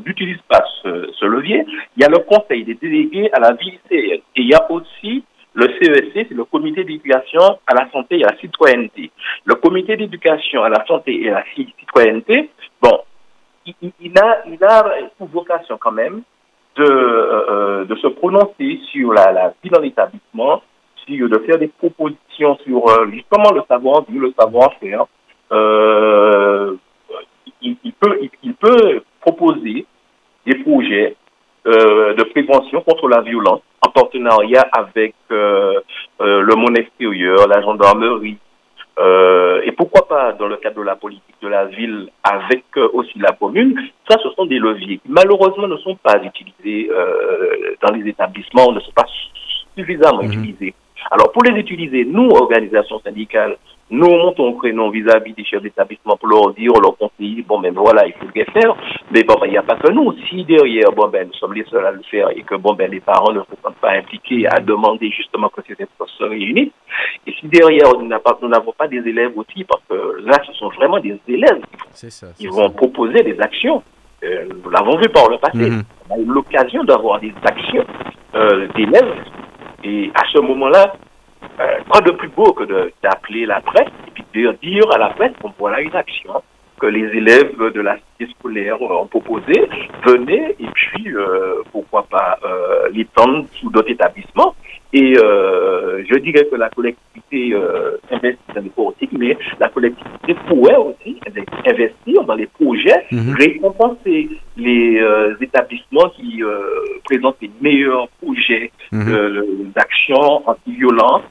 [0.05, 1.63] n'utilise pas ce, levier.
[1.95, 4.21] Il y a le conseil des délégués à la vie lycéenne.
[4.35, 5.23] Et il y a aussi
[5.53, 9.11] le CESC, c'est le comité d'éducation à la santé et à la citoyenneté.
[9.45, 12.49] Le comité d'éducation à la santé et à la citoyenneté,
[12.81, 12.99] bon,
[13.65, 16.23] il, a, il a une vocation quand même
[16.75, 20.61] de, euh, de se prononcer sur la vie dans l'établissement,
[21.05, 25.05] sur de faire des propositions sur euh, justement le savoir-vivre, le savoir-faire.
[25.51, 26.75] Euh,
[27.61, 29.85] il, peut, il, peut proposer
[30.45, 31.15] des projets
[31.67, 35.79] euh, de prévention contre la violence en partenariat avec euh,
[36.19, 38.37] le monde extérieur, la gendarmerie,
[38.97, 42.63] et pourquoi pas dans le cadre de la politique de la ville avec
[42.93, 43.75] aussi la commune.
[44.09, 46.89] Ça, ce sont des leviers qui malheureusement ne sont pas utilisés
[47.81, 49.07] dans les établissements, ne sont pas
[49.75, 50.31] suffisamment mhm.
[50.31, 50.73] utilisés.
[51.11, 53.57] Alors pour les utiliser, nous, organisations syndicales,
[53.91, 58.07] nous montons créneau vis-à-vis des chefs d'établissement pour leur dire, leur conseiller, bon, ben voilà,
[58.07, 58.75] il faut bien faire.
[59.11, 60.11] Mais bon, ben, il n'y a pas que nous.
[60.27, 62.89] Si derrière, bon, ben, nous sommes les seuls à le faire et que, bon, ben,
[62.89, 66.71] les parents ne sont pas impliqués à demander justement que ces instances se réunissent.
[67.27, 70.99] Et si derrière, nous n'avons pas des élèves aussi, parce que là, ce sont vraiment
[70.99, 71.61] des élèves
[72.37, 73.83] qui vont proposer des actions.
[74.23, 75.69] Euh, nous l'avons vu par le passé.
[75.69, 75.83] Mhm.
[76.09, 77.85] On a eu l'occasion d'avoir des actions
[78.33, 79.13] euh, d'élèves.
[79.85, 80.93] Et à ce moment-là,
[81.59, 82.63] euh, quoi de plus beau que
[83.03, 86.41] d'appeler la presse et puis de dire à la presse qu'on voilà une action
[86.79, 89.53] que les élèves de la cité scolaire ont proposé,
[90.05, 94.55] venez et puis euh, pourquoi pas euh, les prendre sous d'autres établissements.
[94.93, 100.35] Et euh, je dirais que la collectivité euh, investit dans les politiques, mais la collectivité
[100.47, 101.19] pourrait aussi
[101.67, 103.35] investir dans les projets, mhm.
[103.37, 106.41] récompenser les euh, établissements qui
[107.03, 109.71] présentent les meilleurs projets mhm.
[109.75, 111.23] d'action anti-violence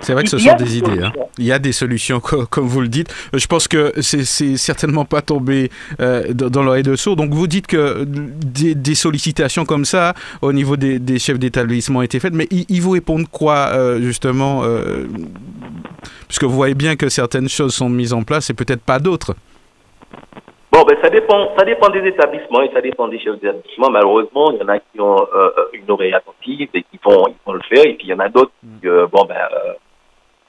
[0.00, 1.02] c'est vrai que ce sont des, idées.
[1.02, 1.12] Hein.
[1.38, 3.12] Il y a des solutions, comme vous le dites.
[3.32, 7.16] Je pense que c'est certainement pas tombé euh, dans l'oreille de sourd.
[7.16, 12.20] Donc vous dites que des, sollicitations comme ça au niveau des, chefs d'établissement ont été
[12.20, 15.06] faites, mais ils, vous répondent quoi euh, justement euh,
[16.28, 19.34] Puisque vous voyez bien que certaines choses sont mises en place et peut-être pas d'autres.
[20.74, 23.90] Bon, ben, ça dépend, ça dépend des établissements et ça dépend des chefs d'établissement.
[23.90, 27.28] Malheureusement, il y en a qui ont euh, euh, une oreille attentive et qui vont,
[27.28, 27.86] ils vont le faire.
[27.86, 29.38] Et puis, il y en a d'autres qui, euh, bon, ben,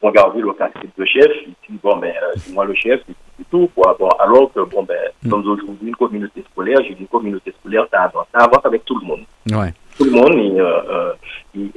[0.02, 1.30] vont garder le casquette de chef.
[1.30, 3.70] Et puis, bon, ben, c'est moi le chef, c'est tout.
[3.76, 3.96] Quoi.
[4.00, 5.30] Bon, alors que, bon, ben, mm.
[5.30, 8.26] comme aujourd'hui, une communauté scolaire, j'ai dit une communauté scolaire, ça avance.
[8.34, 9.26] Ça avance avec tout le monde.
[9.52, 9.72] Ouais.
[9.96, 10.34] Tout le monde.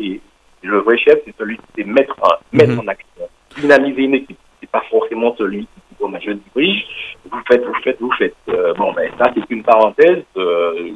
[0.01, 0.21] Et,
[0.63, 2.17] le vrai chef, c'est celui qui sait mettre,
[2.53, 2.81] mettre mm-hmm.
[2.81, 4.39] en action, dynamiser une équipe.
[4.61, 6.85] C'est pas forcément celui qui bon, ben, je dirige,
[7.31, 8.35] vous faites, vous faites, vous faites.
[8.49, 10.25] Euh, bon, ben, ça, c'est une parenthèse.
[10.37, 10.91] Euh,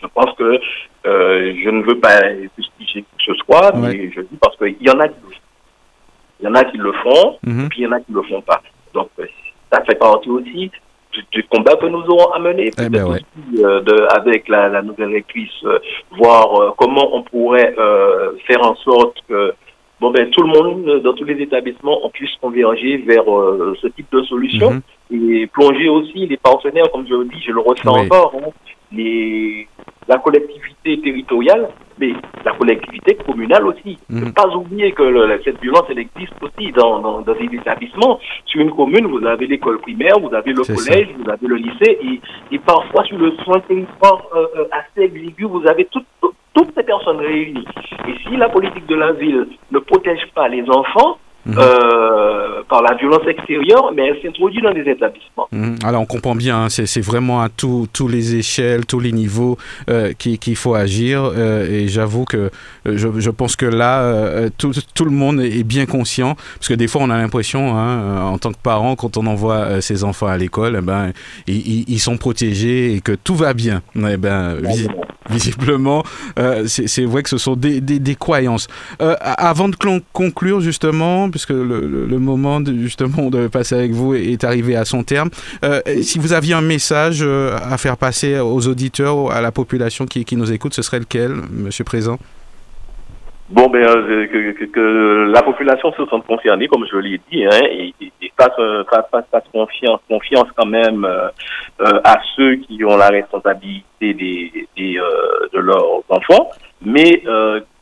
[0.00, 0.58] je pense que
[1.06, 2.18] euh, je ne veux pas
[2.56, 5.40] justifier que ce soit, mais je dis parce qu'il y en a qui le font.
[6.40, 7.68] Il y en a qui le font, mhm.
[7.68, 8.62] puis il y en a qui ne le font pas.
[8.94, 9.10] Donc,
[9.70, 10.70] ça fait partie aussi
[11.32, 15.12] du, combat que nous aurons à mener, eh ben aussi, de, avec la, la nouvelle
[15.12, 15.64] rectrice,
[16.16, 17.74] voir comment on pourrait
[18.46, 19.52] faire en sorte que
[20.00, 23.76] bon ben tout le monde euh, dans tous les établissements on puisse converger vers euh,
[23.80, 24.82] ce type de solution mhm.
[25.10, 28.50] et plonger aussi les partenaires comme je le dis je le ressens encore hein,
[28.92, 29.68] les
[30.08, 32.12] la collectivité territoriale mais
[32.44, 34.24] la collectivité communale aussi mhm.
[34.24, 35.04] ne pas oublier que
[35.44, 39.46] cette violence elle existe aussi dans, dans, dans des établissements sur une commune vous avez
[39.46, 42.20] l'école primaire vous avez le collège vous avez le lycée et,
[42.54, 46.82] et parfois sur le soin territoire euh, assez exigu vous avez tout, tout toutes ces
[46.82, 47.66] personnes réunies.
[48.08, 51.56] Et si la politique de la ville ne protège pas les enfants, Mhm.
[51.58, 55.48] Euh, par la violence extérieure, mais elle s'introduit dans les établissements.
[55.52, 55.76] Mhm.
[55.82, 59.56] Alors on comprend bien, hein, c'est vraiment à tous les échelles, tous les niveaux
[59.88, 61.22] euh, qu'il faut agir.
[61.24, 62.50] Euh, et j'avoue que
[62.84, 66.88] je, je, pense que là, tout, tout, le monde est bien conscient, parce que des
[66.88, 70.36] fois on a l'impression, hein, en tant que parent, quand on envoie ses enfants à
[70.36, 71.12] l'école, eh ben,
[71.46, 73.80] ils, ils, sont protégés et que tout va bien.
[73.96, 74.56] Eh ben,
[75.30, 76.04] visiblement,
[76.66, 78.68] c'est vrai que ce sont des, des, des croyances.
[78.98, 79.76] avant de
[80.12, 85.02] conclure justement, puisque le, moment de, justement de passer avec vous est arrivé à son
[85.02, 85.30] terme.
[85.64, 90.06] Euh, si vous aviez un message euh, à faire passer aux auditeurs, à la population
[90.06, 92.18] qui, nous écoute, ce serait lequel, Monsieur Présent?
[93.48, 94.26] Bon, ben, euh,
[94.72, 98.50] que, la population se sente concernée, comme je l'ai dit, hein, et, et fasse,
[99.10, 101.04] fasse, confiance, confiance quand même
[101.80, 104.52] à ceux qui ont la responsabilité des
[105.52, 107.22] de leurs enfants, mais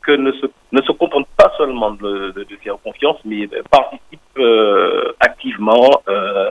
[0.08, 5.12] que ne se, ne se contentent pas seulement de, de, faire confiance, mais participent euh,
[5.20, 6.50] activement, euh,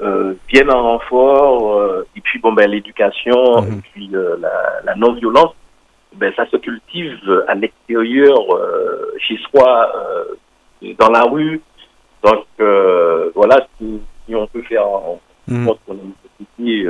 [0.00, 3.72] euh, viennent en renfort, euh, et puis bon ben l'éducation, mhm.
[3.72, 4.52] et puis euh, la,
[4.84, 5.54] la non-violence,
[6.14, 8.38] ben ça se cultive à l'extérieur,
[9.18, 9.92] chez soi,
[10.96, 11.60] dans la rue.
[12.22, 12.46] Donc
[13.34, 14.86] voilà, si, si on peut faire
[15.48, 15.66] mhm.
[15.66, 16.88] pense qu'on a une société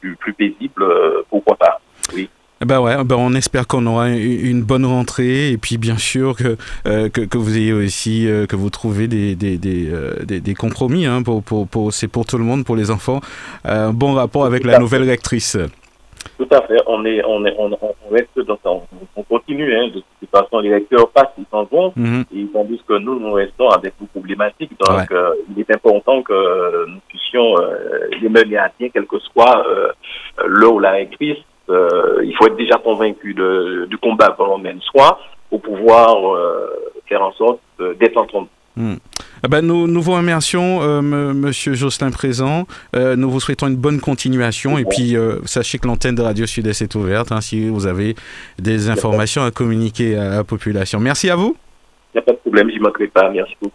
[0.00, 0.84] plus, plus paisible,
[1.30, 1.80] pourquoi pas.
[2.12, 2.28] Oui.
[2.62, 6.36] Eh ben ouais, ben on espère qu'on aura une bonne rentrée et puis bien sûr
[6.36, 10.54] que, euh, que, vous ayez aussi, euh, que vous trouvez des, des, des, euh, des,
[10.54, 11.04] compromis.
[11.04, 13.20] Hein, pour, pour, pour c'est pour tout le monde, pour les enfants.
[13.64, 15.58] un bon rapport avec la nouvelle rectrice.
[16.38, 16.76] Tout à fait.
[16.86, 17.68] On, est, on, est, on,
[18.12, 18.82] reste dans on,
[19.16, 19.74] on continue.
[19.74, 21.92] Hein, de toute façon, les lecteurs passent, ils s'en vont.
[21.96, 22.24] Mm -hmm.
[22.36, 24.74] Et tandis que nous, nous restons avec nos problématiques.
[24.86, 25.08] Donc,
[25.50, 26.38] il est important que
[26.92, 27.48] nous puissions
[28.20, 29.56] les mener à bien, quel que soit
[30.46, 34.58] l'heure ou la rectrice euh, il faut être déjà convaincu de, du combat que l'on
[34.58, 35.18] mène soi
[35.50, 36.68] pour pouvoir euh,
[37.06, 37.60] faire en sorte
[37.98, 38.48] d'être entendu.
[38.76, 38.94] Hmm.
[39.44, 42.66] Eh ben, nous, nous vous remercions, euh, Monsieur Jocelyn Présent.
[42.94, 44.78] nous vous souhaitons une bonne continuation.
[44.78, 48.14] Et puis, sachez que l'antenne de Radio Sud-Est est ouverte hein, si vous avez
[48.58, 51.00] des informations à communiquer à la population.
[51.00, 51.56] Merci à vous.
[52.14, 53.30] Il n'y a pas de problème, je n'y manquerai pas.
[53.30, 53.74] Merci beaucoup.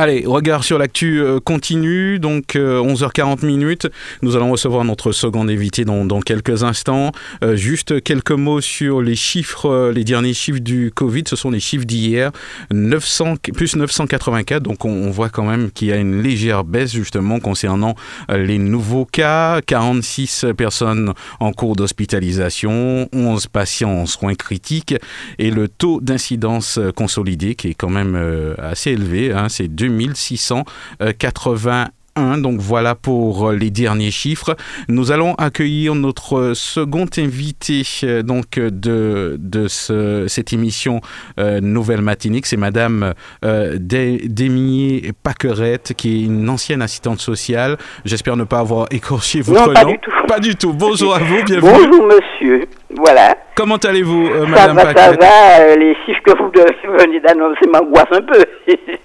[0.00, 3.88] Allez, regard sur l'actu euh, continue, donc 11h40 euh, minutes.
[4.22, 7.10] Nous allons recevoir notre second invité dans, quelques instants.
[7.42, 11.24] Euh, juste quelques mots sur les chiffres, les derniers chiffres du Covid.
[11.26, 12.30] Ce sont les chiffres d'hier,
[12.70, 14.62] 900, plus 984.
[14.62, 17.96] Donc on, voit quand même qu'il y a une légère baisse justement concernant
[18.28, 19.60] les nouveaux cas.
[19.66, 24.94] 46 personnes en cours d'hospitalisation, 11 patients en soins critiques
[25.40, 28.16] et le taux d'incidence consolidé qui est quand même
[28.58, 31.90] assez élevé, hein, c'est 2681
[32.38, 34.56] donc voilà pour les derniers chiffres.
[34.88, 41.00] Nous allons accueillir notre second invité euh, donc de, de cette émission
[41.38, 42.46] euh, Nouvelle Matinique.
[42.46, 47.78] C'est Madame euh, Démier Paquerette, qui est une ancienne assistante sociale.
[48.04, 49.92] J'espère ne pas avoir écorché votre pas nom.
[49.92, 50.10] Du tout.
[50.26, 50.72] Pas du tout.
[50.72, 51.88] Bonjour à vous, bienvenue.
[51.88, 52.68] Bonjour monsieur.
[52.90, 53.36] Voilà.
[53.54, 55.60] Comment allez-vous, euh, Madame Ça va, ça va.
[55.60, 56.50] Euh, les chiffres que vous
[56.98, 58.42] venez d'annoncer m'angoissent un peu.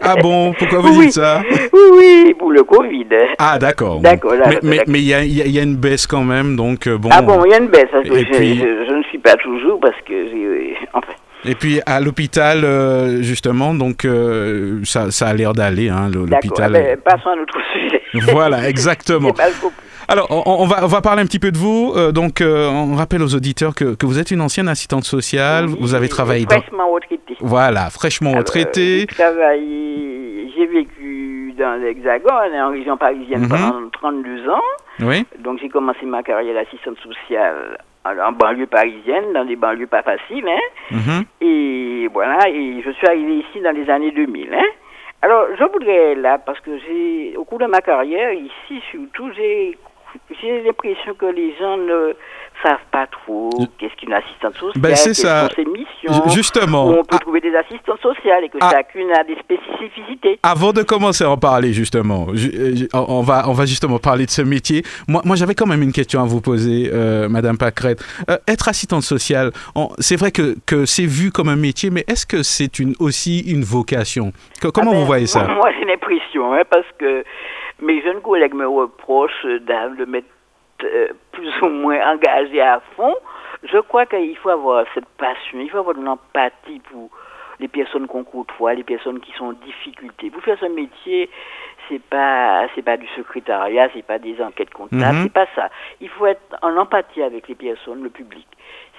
[0.02, 1.06] ah bon Pourquoi vous oui.
[1.06, 1.42] dites ça
[1.74, 3.08] Oui, oui, pour le Covid.
[3.40, 4.00] Ah d'accord.
[4.00, 4.34] D'accord.
[4.64, 7.10] Mais il y, a, y, a, une baisse quand même, donc euh, bon.
[7.12, 7.90] Ah bon, il y a une baisse.
[7.94, 8.58] Je, puis...
[8.58, 10.78] je, je, ne suis pas toujours parce que j'ai...
[10.94, 11.14] Enfin.
[11.46, 16.74] Et puis à l'hôpital, euh, justement, donc euh, ça, ça, a l'air d'aller, hein, l'hôpital.
[16.74, 18.02] Eh ben, passons à notre sujet.
[18.32, 19.34] Voilà, exactement.
[20.08, 21.94] Alors, on, on, va, on va parler un petit peu de vous.
[21.96, 25.66] Euh, donc, euh, on rappelle aux auditeurs que, que, vous êtes une ancienne assistante sociale.
[25.68, 26.94] Oui, vous avez travaillé fraîchement dans...
[26.94, 27.36] retraitée.
[27.40, 29.00] Voilà, fraîchement Alors, retraitée.
[29.02, 33.72] J'ai travaillé, j'ai vécu dans l'Hexagone, en région parisienne, mm -hmm.
[33.72, 34.70] pendant 32 ans.
[35.02, 35.26] Oui.
[35.40, 40.48] Donc, j'ai commencé ma carrière d'assistante sociale en banlieue parisienne, dans des banlieues pas faciles.
[40.48, 40.66] Hein.
[40.92, 41.22] Mm -hmm.
[41.50, 44.54] Et voilà, et je suis arrivé ici dans les années 2000.
[44.54, 44.70] Hein.
[45.24, 49.78] Alors, je voudrais là, parce que j'ai, au cours de ma carrière, ici surtout, j'ai
[50.42, 52.14] j'ai l'impression que les gens ne
[52.62, 55.50] savent pas trop qu'est-ce qu'une assistante sociale, ben quelles ça.
[55.50, 56.88] sont ses missions, Justement.
[56.88, 57.20] où on peut ah.
[57.20, 58.70] trouver des assistantes sociales et que ah.
[58.72, 60.40] chacune a des spécificités.
[60.44, 62.28] Avant de commencer à en parler, justement,
[62.94, 64.84] on va, on va justement parler de ce métier.
[65.08, 68.04] Moi, moi j'avais quand même une question à vous poser, euh, Madame Pacrette.
[68.30, 69.52] Euh, être assistante sociale,
[70.00, 73.40] c'est vrai que, que c'est vu comme un métier, mais est-ce que c'est une, aussi
[73.40, 74.32] une vocation?
[74.62, 75.48] Que, Comment ah ben, vous voyez ça?
[75.48, 77.24] Moi, j'ai l'impression, hein, parce que
[77.84, 80.28] mes jeunes collègues me reprochent de mettre
[80.84, 83.16] euh, plus ou moins engagé à fond.
[83.64, 87.10] Je crois qu'il faut avoir cette passion, il faut avoir de l'empathie pour
[87.60, 90.30] les personnes qu'on côtoie, les personnes qui sont en difficulté.
[90.30, 91.30] Pour faire ce métier,
[91.90, 95.24] c'est pas c'est pas du secrétariat, c'est pas des enquêtes comptables, Mhm.
[95.24, 95.70] c'est pas ça.
[96.02, 98.48] Il faut être en empathie avec les personnes, le public.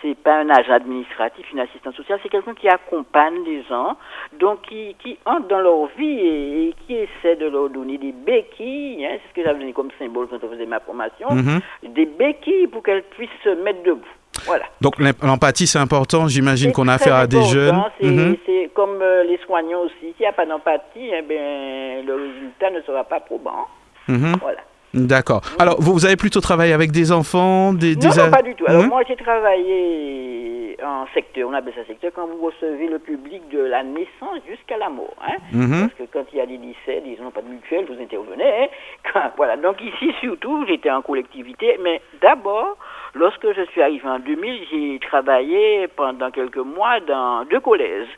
[0.03, 3.97] C'est pas un agent administratif, une assistante sociale, c'est quelqu'un qui accompagne les gens,
[4.39, 8.13] donc qui, qui entre dans leur vie et, et qui essaie de leur donner des
[8.13, 11.61] béquilles, hein, c'est ce que j'avais donné comme symbole quand on faisait ma formation, Mhm.
[11.95, 14.05] des béquilles pour qu'elles puissent se mettre debout.
[14.47, 14.65] Voilà.
[14.81, 16.29] Donc l'em- l'empathie, c'est important.
[16.29, 17.81] J'imagine qu'on a affaire à des jeunes.
[18.01, 18.37] C'est Mhm.
[18.45, 19.95] c'est comme euh, les soignants aussi.
[20.01, 23.67] S'il n'y a pas d'empathie, eh ben, le résultat ne sera pas probant.
[24.09, 24.35] Mhm.
[24.41, 24.59] Voilà.
[24.93, 25.41] D'accord.
[25.59, 27.97] Alors, vous, vous avez plutôt travaillé avec des enfants, des...
[27.97, 28.65] des Non, pas du tout.
[28.69, 28.89] Alors Mhm.
[28.91, 33.59] moi, j'ai travaillé en secteur, on appelle ça secteur, quand vous recevez le public de
[33.61, 35.15] la naissance jusqu'à la mort.
[35.27, 35.37] Hein?
[35.53, 35.81] Mhm.
[35.89, 38.45] Parce que quand il y a des lycées, ils n'ont pas de mutuelle, vous intervenez.
[38.45, 38.67] Hein?
[39.13, 39.57] Quand- voilà.
[39.57, 41.79] Donc ici, surtout, j'étais en collectivité.
[41.83, 42.77] Mais d'abord,
[43.15, 48.09] lorsque je suis arrivé en 2000, j'ai travaillé pendant quelques mois dans deux collèges.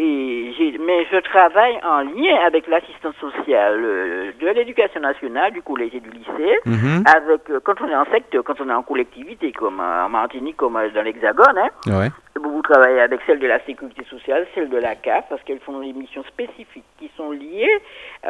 [0.00, 5.60] Et j'ai, mais je travaille en lien avec l'assistance sociale euh, de l'éducation nationale, du
[5.60, 7.02] collège et du lycée, Mhm.
[7.04, 10.08] avec, euh, quand on est en secteur, quand on est en collectivité, comme euh, en
[10.08, 12.10] Martinique, comme dans l'Hexagone, hein, Ouais.
[12.40, 15.80] vous, travaillé avec celles de la sécurité sociale, celles de la CAF, parce qu'elles font
[15.80, 17.80] des missions spécifiques qui sont liées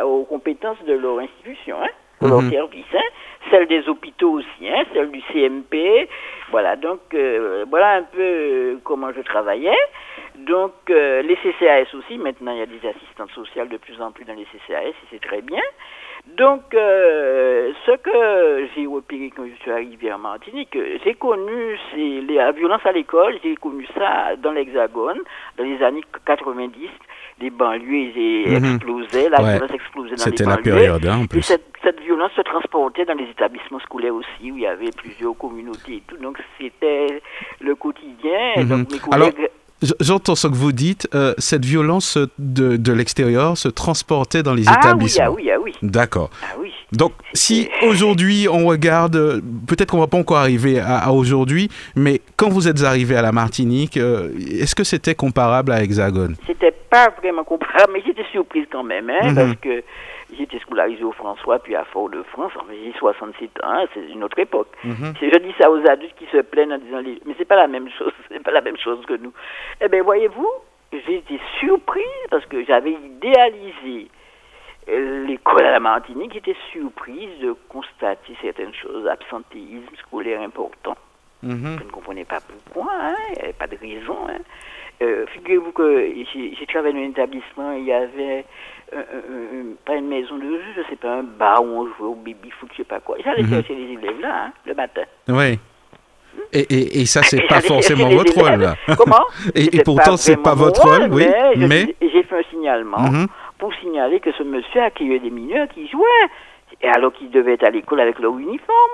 [0.03, 1.77] aux compétences de leur institution.
[1.83, 1.89] Hein
[2.19, 2.51] pour leur mhm.
[2.51, 3.09] service, hein,
[3.51, 6.09] celle des hôpitaux aussi, hein, celle du CMP.
[6.51, 7.01] Voilà, donc
[7.71, 9.77] voilà un peu comment je travaillais.
[10.37, 14.25] Donc les CCAS aussi, maintenant il y a des assistantes sociales de plus en plus
[14.25, 15.63] dans les CCAS et c'est très bien.
[16.37, 21.79] Donc, euh, ce que j'ai repéré quand je suis arrivé en Martinique, j'ai connu
[22.29, 25.19] la violence à l'école, j'ai connu ça dans l'Hexagone,
[25.57, 26.89] dans les années 90.
[27.41, 28.13] Les banlieues
[28.47, 28.75] mhm.
[28.75, 30.37] explosaient, la violence explosait dans les banlieues.
[30.37, 31.39] C'était la période, hein, en plus.
[31.39, 34.91] Et cette, cette, violence se transportait dans les établissements scolaires aussi, où il y avait
[34.97, 36.17] plusieurs communautés et tout.
[36.17, 37.23] Donc, c'était
[37.61, 38.55] le quotidien.
[38.57, 38.69] Mhm.
[38.69, 39.51] Donc, mes collègues...
[40.01, 41.09] J'entends ce que vous dites.
[41.15, 45.29] Euh, cette violence de, de l'extérieur se transportait dans les ah établissements.
[45.29, 45.89] Oui, ah oui, ah oui.
[45.89, 46.31] D'accord.
[46.43, 46.73] Ah oui.
[46.93, 52.49] Donc, si aujourd'hui on regarde, peut-être qu'on va pas encore arriver à, aujourd'hui, mais quand
[52.49, 56.35] vous êtes arrivé à la Martinique, euh, est-ce que c'était comparable à Hexagone?
[56.47, 59.35] C'était pas vraiment comparable, mais j'étais surprise quand même, hein, mhm.
[59.35, 59.83] parce que
[60.37, 64.69] j'étais scolarisé au François, puis à Fort-de-France, j'ai 67 ans, c'est une autre époque.
[64.85, 65.15] Mhm.
[65.21, 67.89] Je dis ça aux adultes qui se plaignent en disant, mais c'est pas la même
[67.91, 69.33] chose, c'est pas la même chose que nous.
[69.81, 70.51] Eh bien, voyez-vous,
[70.93, 74.09] j'ai été surprise parce que j'avais idéalisé
[75.27, 80.97] l'école à la Martinique était surprise de constater certaines choses, absentéisme scolaire important.
[81.43, 81.77] Mhm.
[81.79, 84.17] Je ne comprenais pas pourquoi, hein, il n'y avait pas de raison.
[84.29, 84.39] Hein.
[85.01, 88.45] Euh, figurez-vous que j'ai travaillé dans un établissement, il y avait
[89.85, 92.15] pas une maison de jeu, je ne sais pas, un bar où on jouait au
[92.15, 93.17] baby-foot, je ne sais pas quoi.
[93.25, 93.51] J'allais mhm.
[93.51, 95.03] chercher les élèves là, hein, le matin.
[95.29, 95.59] Oui.
[96.53, 98.61] Et, et, et, ça, c'est pas forcément votre rôle.
[98.61, 98.77] Là.
[98.97, 101.27] Comment et, pourtant, c'est pas votre rôle, oui.
[101.57, 103.27] Mais, j'ai fait un signalement mhm.
[103.59, 106.29] pour signaler que ce monsieur accueillait des mineurs qui jouaient,
[106.81, 108.91] et alors qu'ils devaient être à l'école avec leur uniforme.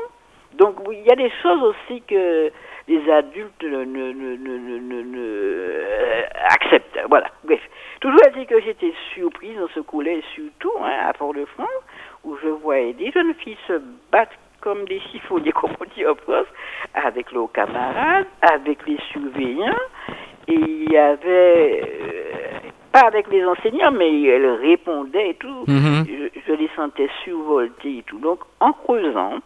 [0.55, 2.51] Donc, il y a des choses aussi que
[2.89, 6.99] les adultes ne, ne, ne, ne euh, acceptent.
[7.09, 7.61] Voilà, bref.
[8.01, 11.69] Toujours à dire que j'étais surprise dans ce coulet, surtout hein, à Port-de-France,
[12.25, 13.81] où je voyais des jeunes filles se
[14.13, 16.47] battre comme des chiffonniers, comme on dit en France,
[16.95, 19.79] avec leurs camarades, avec les surveillants,
[20.49, 25.65] et il y avait, euh, pas avec les enseignants, mais elles répondaient et tout.
[25.67, 26.05] Mhm.
[26.47, 28.19] je, les sentais survoltés et tout.
[28.19, 29.41] Donc, en creusant,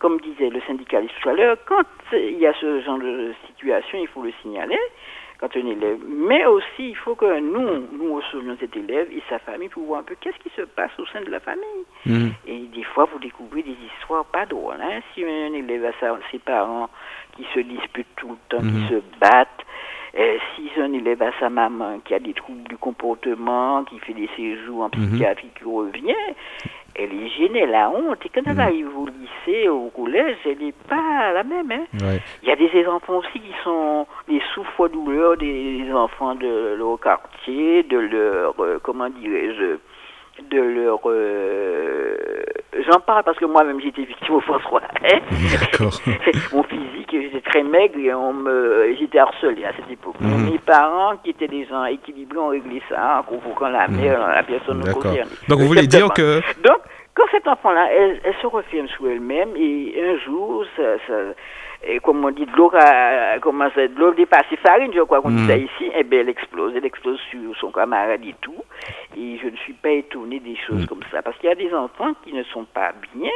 [0.00, 3.98] comme disait le syndicaliste tout à l'heure, quand il y a ce genre de situation,
[4.00, 4.78] il faut le signaler
[5.38, 5.98] quand un élève.
[6.06, 10.00] Mais aussi, il faut que nous, nous recevons cet élève et sa famille pour voir
[10.00, 11.84] un peu qu'est-ce qui se passe au sein de la famille.
[12.04, 12.28] Mmh.
[12.46, 14.80] Et des fois, vous découvrez des histoires pas drôles.
[14.80, 15.00] Hein?
[15.14, 15.92] Si un élève a
[16.30, 16.90] ses parents
[17.36, 18.88] qui se disputent tout le temps, qui mmh.
[18.88, 19.64] se battent,
[20.18, 24.14] euh, si un élève a sa maman qui a des troubles du comportement, qui fait
[24.14, 25.08] des séjours en mmh.
[25.08, 26.14] psychiatrie, qui revient,
[26.94, 28.18] elle est gênée, la honte.
[28.24, 28.60] Et quand elle mm.
[28.60, 31.70] arrive au lycée, au collège, elle n'est pas la même.
[31.70, 32.18] Hein.
[32.42, 37.82] Il y a des enfants aussi qui sont les souffres-douleurs des enfants de leur quartier,
[37.84, 39.78] de leur, euh, comment dirais-je,
[40.48, 41.00] de leur...
[41.06, 42.16] Euh,
[42.88, 44.82] j'en parle parce que moi-même j'étais victime au François.
[45.04, 45.18] Hein.
[46.52, 50.16] Mon physique, j'étais très maigre et on me, j'étais harcelé à cette époque.
[50.20, 50.50] Mm.
[50.50, 53.96] Mes parents, qui étaient des gens équilibrés, ont réglé ça en convoquant la mm.
[53.96, 55.22] mère, la personne concernée.
[55.48, 56.40] Donc vous voulez dire que...
[56.62, 56.80] Donc,
[57.14, 61.14] quand cet enfant-là, elle, se refirme sur elle-même et un jour, ça, ça
[61.82, 62.70] et comme on dit, de l'eau
[63.40, 65.60] commence de l'eau dépasse farine, je crois qu'on dit ça mm.
[65.60, 68.62] ici, et eh bien elle explose, elle explose sur son camarade et tout.
[69.16, 70.86] Et je ne suis pas étonné des choses mm.
[70.86, 73.30] comme ça, parce qu'il y a des enfants qui ne sont pas bien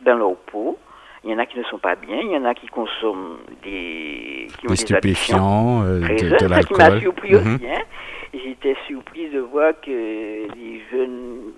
[0.00, 0.78] dans leur peau.
[1.22, 3.38] Il y en a qui ne sont pas bien, il y en a qui consomment
[3.62, 6.76] des, qui des stupéfiants, euh, de, de l'alcool.
[6.76, 7.54] qui m'a surpris mm-hmm.
[7.54, 7.66] aussi.
[7.66, 7.82] Hein.
[8.34, 11.52] J'étais surprise de voir que les jeunes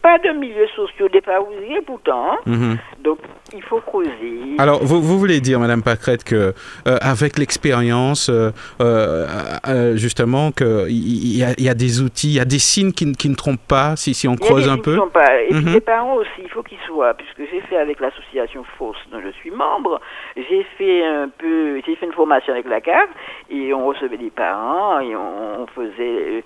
[0.00, 2.32] pas de milieux sociaux défavorisés pourtant.
[2.32, 2.38] Hein.
[2.46, 2.78] Mhm.
[3.02, 3.18] Donc
[3.54, 4.56] il faut creuser.
[4.58, 6.54] Alors vous, vous voulez dire, Madame Pacrette, que
[6.86, 12.44] euh, avec l'expérience, euh, euh, justement, qu'il y, y, a des outils, il y a
[12.44, 14.98] des signes qui, qui ne trompent pas si, si on creuse un peu?
[15.12, 15.42] Pas.
[15.42, 15.72] Et mhm.
[15.72, 19.30] les parents aussi, il faut qu'ils soient, puisque j'ai fait avec l'association Force dont je
[19.40, 20.00] suis membre,
[20.36, 23.08] j'ai fait un peu, j'ai fait une formation avec la CAF
[23.50, 26.44] et on recevait des parents et on, faisait,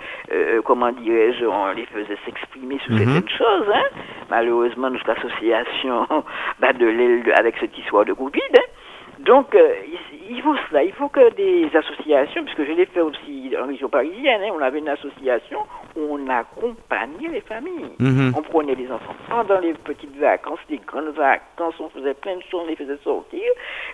[0.64, 3.28] comment dirais-je, on les faisait s'exprimer sur cette Mhm.
[3.28, 3.66] chose.
[3.74, 3.84] Hein.
[4.30, 6.06] Malheureusement, notre association
[6.60, 8.40] bat de l'aile avec cette histoire de Covid.
[8.58, 8.62] Hein.
[9.20, 9.72] Donc, euh,
[10.30, 10.82] il faut cela.
[10.84, 14.60] Il faut que des associations, puisque je l'ai fait aussi en région parisienne, hein, on
[14.60, 15.60] avait une association
[15.96, 17.92] où on accompagnait les familles.
[17.98, 18.32] Mhm.
[18.36, 22.42] On prenait les enfants pendant les petites vacances, les grandes vacances, on faisait plein de
[22.50, 23.42] choses, on les faisait sortir.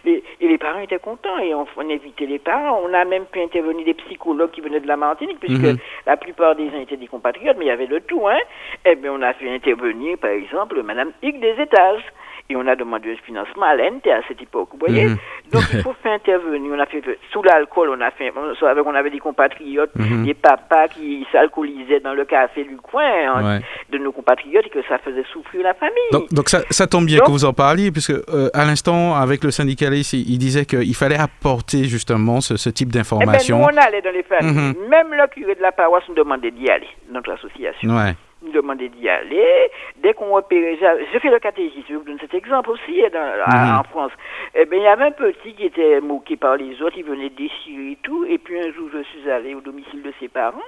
[0.04, 2.80] et les parents étaient contents et on, invitait les parents.
[2.84, 5.78] On a même pu intervenir des psychologues qui venaient de la Martinique, puisque mhm.
[6.06, 8.26] la plupart des gens étaient des compatriotes, mais il y avait le tout.
[8.28, 8.38] Hein.
[8.84, 12.04] Eh bien, on a fait intervenir, par exemple, Madame Hugues des Étages
[12.52, 15.16] et on a demandé un financement à l'NT à cette époque, vous voyez mhm.
[15.52, 19.10] Donc il faut faire intervenir, on a fait, sous l'alcool, on a fait, on avait
[19.10, 20.24] des compatriotes, mhm.
[20.24, 24.82] des papas qui s'alcoolisaient dans le café du coin hein, de nos compatriotes et que
[24.88, 26.26] ça faisait souffrir la famille.
[26.30, 30.12] Donc, ça, tombe bien que vous en parliez, puisque euh, à l'instant, avec le syndicaliste,
[30.12, 33.58] il, disait qu'il fallait apporter justement ce, type d'information.
[33.58, 34.88] Eh ben, on allait dans les familles, mhm.
[34.88, 37.94] même le curé de la paroisse nous demandait d'y aller, notre association.
[37.96, 39.70] Ouais nous demandait d'y aller.
[39.96, 40.78] Dès qu'on repérait,
[41.12, 43.80] je fais le catéchisme, je vous donne cet exemple aussi hein, mhm.
[43.80, 44.12] en France.
[44.54, 47.30] Eh bien, il y avait un petit qui était moqué par les autres, il venait
[47.30, 50.60] déchirer tout, et puis un jour, je suis allé au domicile de ses parents.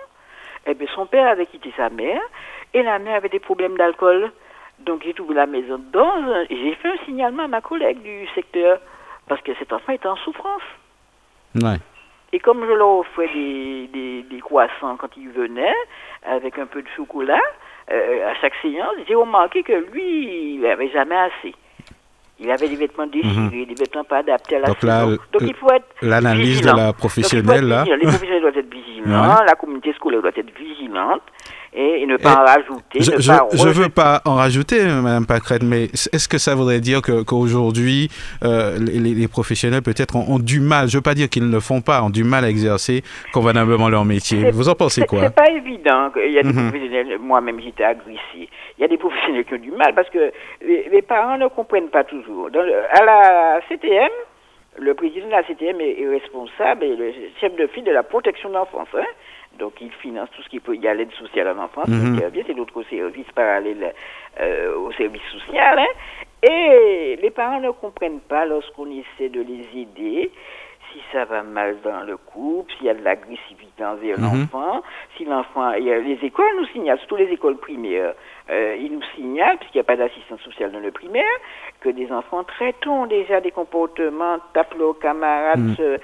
[0.66, 2.20] Eh bien, son père avait quitté sa mère,
[2.72, 4.30] et la mère avait des problèmes d'alcool.
[4.80, 8.26] Donc, j'ai trouvé la maison dans et j'ai fait un signalement à ma collègue du
[8.34, 8.78] secteur,
[9.28, 10.62] parce que cet enfant était en souffrance.
[11.54, 11.78] Ouais.
[12.32, 15.76] Et comme je leur offrais des, des, des croissants quand ils venaient,
[16.24, 17.40] avec un peu de chocolat,
[17.92, 21.54] euh, à chaque séance, j'ai remarqué que lui, il n'avait jamais assez.
[22.40, 23.66] Il avait des vêtements déchirés, mhm.
[23.66, 26.92] des vêtements pas adaptés à la Donc là, Donc il faut être l'analyse de la
[26.92, 27.84] professionnelle là.
[27.84, 31.22] Les professionnels doivent être vigilants, la communauté scolaire doit être vigilante
[31.74, 33.00] et, ne pas en rajouter.
[33.00, 38.08] Je ne veux pas en rajouter, Madame Pacrette, mais est-ce que ça voudrait dire qu'aujourd'hui,
[38.44, 41.60] euh, les, professionnels peut-être ont, du mal, je ne veux pas dire qu'ils ne le
[41.60, 43.02] font pas, ont du mal à exercer
[43.32, 44.50] convenablement leur métier.
[44.50, 45.22] Vous en pensez quoi?
[45.22, 46.10] C'est pas évident.
[46.24, 46.70] Il y a des mhm.
[46.70, 48.48] professionnels, moi-même j'étais agressé.
[48.78, 50.32] Il y a des professionnels qui ont du mal parce que
[50.64, 52.48] les, parents ne comprennent pas toujours.
[52.48, 54.10] à la CTM,
[54.78, 58.48] le président de la CTM est, responsable et le chef de file de la protection
[58.48, 58.88] de l'enfance.
[58.96, 59.04] Hein.
[59.58, 60.74] Donc, il finance tout ce qui peut.
[60.74, 63.94] Il y a l'aide sociale à l'enfance, mm c'est d'autres services parallèles
[64.40, 65.78] euh, au service social.
[65.78, 65.86] Hein.
[66.42, 70.30] Et les parents ne comprennent pas lorsqu'on essaie de les aider
[70.94, 74.24] si ça va mal dans le couple, s'il y a de l'agressivité envers mhm.
[74.24, 74.82] l'enfant,
[75.16, 78.14] si l'enfant, les écoles nous signalent, surtout les écoles primaires,
[78.50, 81.24] euh, ils nous signalent, puisqu'il n'y a pas d'assistance sociale dans le primaire,
[81.80, 85.96] que des enfants très tôt déjà des comportements, tapent leurs camarades, mhm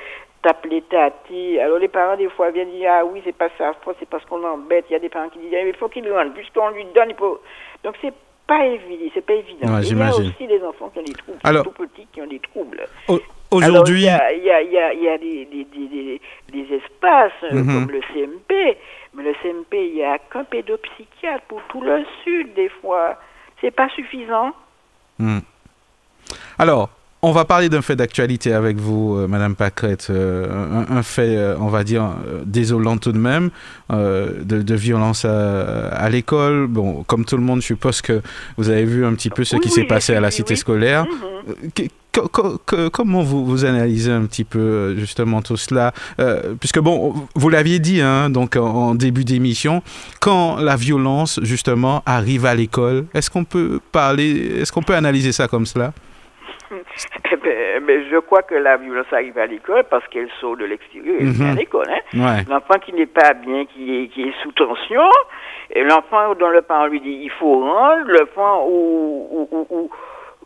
[0.42, 1.58] tape les tatis.
[1.58, 4.38] Alors les parents, des fois, viennent dire, ah oui, c'est pas ça, c'est parce qu'on
[4.38, 4.86] l'embête.
[4.90, 6.84] Il y a des parents qui disent, ah, il faut qu'il le rende, puisqu'on lui
[6.94, 7.40] donne, il faut...
[7.84, 8.14] Donc c'est
[8.46, 9.78] pas évident, c'est pas évident.
[9.80, 12.26] il y a aussi des enfants qui ont des troubles, Alors, tout petits qui ont
[12.26, 12.84] des troubles.
[13.50, 14.00] Aujourd'hui...
[14.00, 16.20] Il y a, y a, y a, y a des, des, des,
[16.52, 17.66] des, espaces euh, mhm.
[17.66, 18.78] comme le CMP,
[19.14, 23.16] mais le CMP, il n'y a qu'un pédopsychiatre pour tout le Sud, des fois.
[23.60, 24.52] C'est pas suffisant.
[25.18, 25.40] Hmm.
[26.58, 26.88] Alors,
[27.22, 30.08] on va parler d'un fait d'actualité avec vous, euh, Madame Pacrette.
[30.10, 32.14] Euh, un, fait, euh, on va dire,
[32.46, 33.50] désolant tout de même,
[33.90, 36.66] de, violence à, l'école.
[36.66, 38.22] Bon, comme tout le monde, je suppose que
[38.56, 41.04] vous avez vu un petit peu ce qui s'est passé à la cité scolaire.
[41.04, 41.88] Mhm.
[42.92, 45.92] comment vous, vous analysez un petit peu justement tout cela?
[46.58, 49.82] Puisque bon, vous l'aviez dit hein, donc en début d'émission,
[50.20, 55.32] quand la violence justement arrive à l'école, est-ce qu'on peut parler, est-ce qu'on peut analyser
[55.32, 55.92] ça comme cela?
[57.32, 60.64] eh ben, mais je crois que la violence arrive à l'école parce qu'elle sort de
[60.64, 61.58] l'extérieur et vient à mhm.
[61.58, 61.88] l'école.
[61.90, 62.42] Hein.
[62.48, 65.08] L'enfant qui n'est pas bien, qui est, qui est sous tension,
[65.70, 69.90] et l'enfant dont le parent lui dit il faut rendre, l'enfant ou, ou,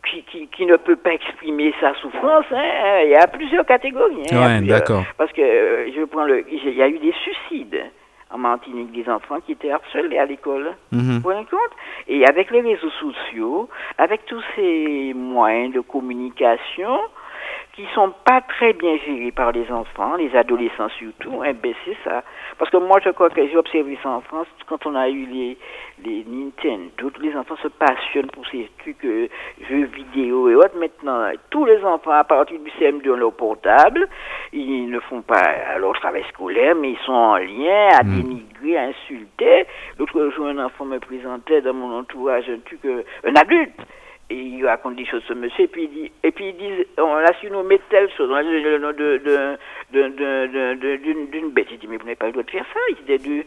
[0.09, 4.27] qui, qui, qui, ne peut pas exprimer sa souffrance, hein, il y a plusieurs catégories.
[4.33, 5.05] Hein, d'accord.
[5.16, 7.83] Parce que euh, je prends le, il y a eu des suicides
[8.35, 10.74] en Martinique des enfants qui étaient harcelés à l'école.
[10.91, 11.16] Mhm.
[11.16, 11.74] Vous voyez compte?
[12.09, 16.99] Et avec les réseaux sociaux, avec tous ces moyens de communication,
[17.74, 21.97] qui sont pas très bien gérés par les enfants, les adolescents surtout, eh ben c'est
[22.05, 22.22] ça.
[22.59, 25.26] Parce que moi, je crois que j'ai observé ça en France, quand on a eu
[25.26, 25.59] les,
[26.05, 29.28] les Nintendo, tous les enfants se passionnent pour ces trucs, euh,
[29.68, 30.78] jeux vidéo et autres.
[30.78, 34.09] Maintenant, tous les enfants, à partir du CM2, ont leur portable.
[34.53, 38.16] Ils ne font pas leur travail scolaire, mais ils sont en lien à hmm.
[38.16, 39.66] dénigrer, à insulter.
[39.99, 43.80] L'autre jour, un enfant me présentait dans mon entourage un truc, euh, un adulte
[44.31, 46.87] et il raconte des choses ce monsieur, et puis il dit, et puis ils disent,
[46.99, 49.20] on a su nous mettre telle chose, on a le nom de,
[49.93, 51.68] d'une, d'une bête.
[51.70, 52.81] Il dit, mais vous n'avez pas le droit de faire ça.
[52.89, 53.45] Il dit,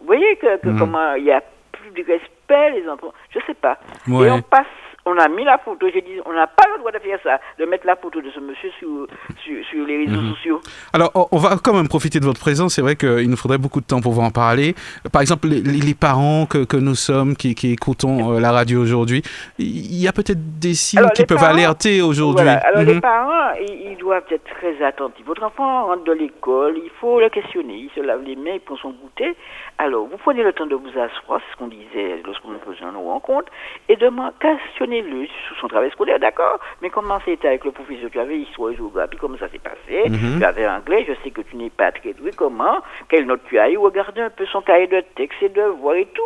[0.00, 0.78] vous voyez que, que mm.
[0.78, 3.12] comment il y a plus de respect, les enfants.
[3.30, 3.78] Je sais pas.
[4.08, 4.66] Et on passe
[5.04, 7.40] on a mis la photo, j'ai dit, on n'a pas le droit de faire ça,
[7.58, 9.06] de mettre la photo de ce monsieur sur,
[9.42, 10.34] sur, les réseaux mhm.
[10.34, 10.60] sociaux.
[10.92, 12.74] Alors, on va quand même profiter de votre présence.
[12.74, 14.74] C'est vrai qu'il nous faudrait beaucoup de temps pour vous en parler.
[15.12, 19.22] Par exemple, les, parents que, que, nous sommes, qui, qui écoutons euh, la radio aujourd'hui,
[19.58, 22.48] il y a peut-être des signes qui peuvent alerter aujourd'hui.
[22.48, 23.00] Alors, les mhm.
[23.00, 25.24] parents, ils, doivent être très attentifs.
[25.26, 27.74] Votre enfant rentre de l'école, il faut le questionner.
[27.74, 29.36] Il se lave les mains, il prend son goûter.
[29.78, 32.96] Alors, vous prenez le temps de vous asseoir, c'est ce qu'on disait lorsqu'on faisait une
[32.96, 33.50] rencontre,
[33.88, 38.10] et de questionner apprenez-le sous son travail scolaire, d'accord, mais comment c'était avec le professeur
[38.10, 40.38] Tu avais histoire géographie, comment ça s'est passé Mhm.
[40.38, 43.58] Tu avais anglais, je sais que tu n'es pas très doué, comment Quelle note tu
[43.58, 46.22] as eu Regardez un peu son cahier de texte et devoirs et tout.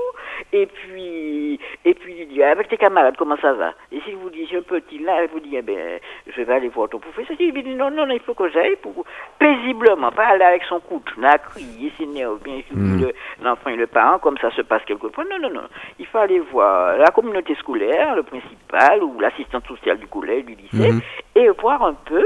[0.53, 4.31] Et puis, et puis il dit, avec tes camarades, comment ça va Et s'il vous
[4.31, 6.99] dit, j'ai un petit là, il vous dit, eh ben, je vais aller voir ton
[6.99, 7.37] professeur.
[7.39, 9.05] Il dit, non, non, non, il faut que j'aille pour,
[9.39, 13.12] paisiblement, pas aller avec son couteau, là, crier, s'énerver, bien sûr, le-
[13.45, 15.25] l'enfant et le parent, comme ça se passe quelquefois.
[15.25, 15.69] Non, non, non.
[15.99, 18.56] Il faut aller voir la communauté scolaire, le principal
[19.03, 21.01] ou l'assistante sociale du collège, du lycée, Mhm.
[21.35, 22.25] et voir un peu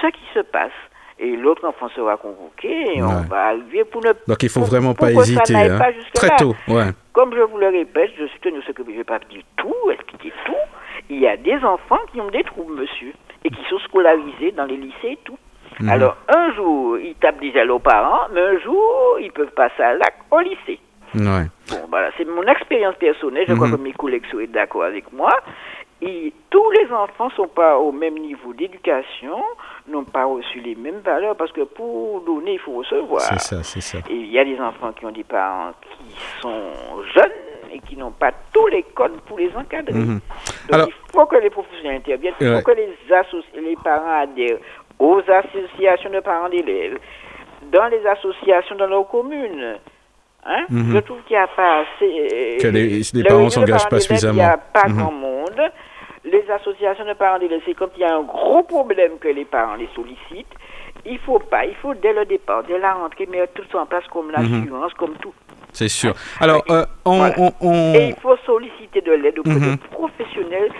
[0.00, 0.72] ce qui se passe.
[1.18, 4.68] Et l'autre enfant sera convoqué et on va arriver pour ne Donc il faut pour-
[4.70, 5.54] vraiment pour pas hésiter.
[5.54, 5.78] hein.
[5.78, 5.92] pas.
[6.14, 6.86] Très tôt, ouais.
[7.12, 9.42] Comme je vous le répète, je suis tenu ce que je ne vais pas dire
[9.56, 10.54] tout, expliquer tout.
[11.10, 13.12] Il y a des enfants qui ont des troubles, monsieur,
[13.44, 15.38] et qui sont scolarisés dans les lycées et tout.
[15.80, 15.88] Mhm.
[15.90, 19.82] Alors, un jour, ils tapent des ailes aux parents, mais un jour, ils peuvent passer
[19.82, 20.80] à l'acte au lycée.
[21.14, 21.46] Ouais.
[21.70, 23.44] Bon, voilà, c'est mon expérience personnelle.
[23.48, 23.76] Je crois Mhm.
[23.76, 25.30] que mes collègues seraient d'accord avec moi.
[26.04, 29.40] Et tous les enfants sont pas au même niveau d'éducation,
[29.86, 33.20] n'ont pas reçu les mêmes valeurs, parce que pour donner, il faut recevoir.
[33.20, 33.98] C'est ça, c'est ça.
[34.10, 36.70] Et il y a des enfants qui ont des parents qui sont
[37.14, 37.30] jeunes
[37.72, 39.94] et qui n'ont pas tous les codes pour les encadrer.
[39.94, 40.18] Mhm.
[40.18, 42.56] Donc Alors- il faut que les professionnels interviennent, il Ouais.
[42.56, 42.88] faut que les,
[43.60, 44.58] les parents adhèrent
[44.98, 46.98] aux associations de parents d'élèves,
[47.70, 49.78] dans les associations dans leur commune.
[50.44, 50.64] Hein?
[50.68, 50.92] Mhm.
[50.94, 52.58] Je trouve qu'il n'y a pas assez.
[52.60, 54.42] Que les- les le parents de s'engagent pas d'élèves, Il n'y suffisamment.
[54.44, 54.96] a pas Mhm.
[54.98, 55.62] grand monde.
[56.24, 59.74] Les associations de parents c'est quand il y a un gros problème que les parents
[59.74, 60.54] les sollicitent.
[61.04, 63.86] Il faut pas, il faut dès le départ, dès la rentrée, mettre tout ça en
[63.86, 65.34] place comme l'assurance, comme tout.
[65.72, 66.12] C'est sûr.
[66.40, 67.34] Alors, euh, on, Voilà.
[67.38, 69.76] on- on- Et il faut solliciter de l'aide auprès Mhm.
[69.76, 70.70] de professionnels.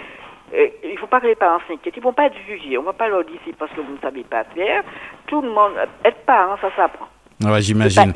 [0.54, 1.96] Euh, il ne faut pas que les parents s'inquiètent.
[1.96, 2.76] Ils ne vont pas être jugés.
[2.76, 4.82] On ne va pas leur dire c'est parce que vous ne savez pas faire.
[5.26, 5.72] Tout le monde,
[6.04, 7.08] être parent, ça s'apprend.
[7.44, 8.12] Ouais, j'imagine.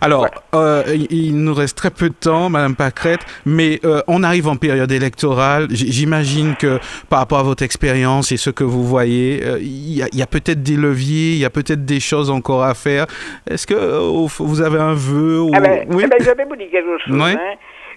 [0.00, 4.46] Alors, euh, il nous reste très peu de temps, Madame Pacrette, mais euh, on arrive
[4.48, 5.66] en période électorale.
[5.70, 6.78] J'imagine que
[7.10, 10.62] par rapport à votre expérience et ce que vous voyez, euh, il y a, peut-être
[10.62, 13.06] des leviers, il y a peut-être des choses encore à faire.
[13.50, 15.50] Est-ce que vous avez un vœu ou...
[15.54, 16.04] Ah ben, Oui?
[16.04, 17.14] eh ben, je vais vous dire quelque chose.
[17.14, 17.32] Oui.
[17.32, 17.54] hein,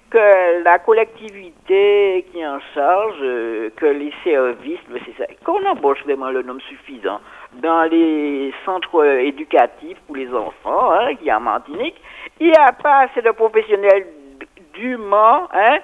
[0.10, 3.20] que la collectivité qui en charge,
[3.78, 4.80] que les services,
[5.46, 7.22] qu'on embauche vraiment le nombre suffisant
[7.62, 11.96] dans les centres éducatifs pour les enfants, hein, qui est en Martinique,
[12.40, 14.08] il n'y a pas assez de professionnels
[14.74, 15.78] dûment hein,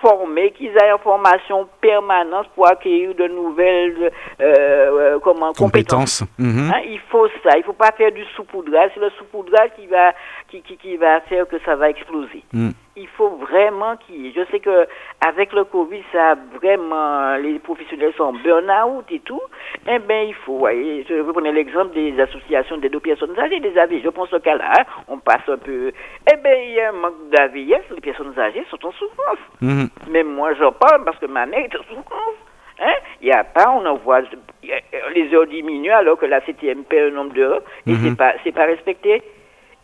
[0.00, 4.10] formés, qu'ils aient en formation permanente pour acquérir de nouvelles
[4.40, 6.20] euh, euh, comment, compétences.
[6.20, 6.24] Compétences.
[6.38, 6.72] Mhm.
[6.72, 10.12] Hein, il faut ça, il faut pas faire du saupoudrage, c'est le saupoudrage qui va
[10.48, 12.44] qui, qui, qui va faire que ça va exploser.
[12.52, 12.70] Mm.
[13.00, 14.86] Il faut vraiment qu'il je sais que
[15.24, 19.40] avec le Covid, ça vraiment les professionnels sont en burn-out et tout.
[19.88, 23.60] Eh ben il faut, voyez, je vous prenez l'exemple des associations des deux personnes âgées,
[23.60, 24.00] des AV.
[24.02, 25.92] Je pense au cas là, hein, on passe un peu.
[26.32, 29.38] Eh ben il y a un manque d'AVS, les personnes âgées sont en souffrance.
[29.60, 29.88] Mhm.
[30.10, 32.34] Même moi, j'en parle parce que ma mère est en souffrance.
[32.80, 32.94] Hein?
[33.20, 34.20] Il n'y a pas, on en voit,
[34.62, 34.80] il y a-
[35.14, 37.98] les heures diminuent alors que la CTM paie un nombre d'heures et Mhm.
[38.04, 39.22] c'est pas, c'est pas respecté.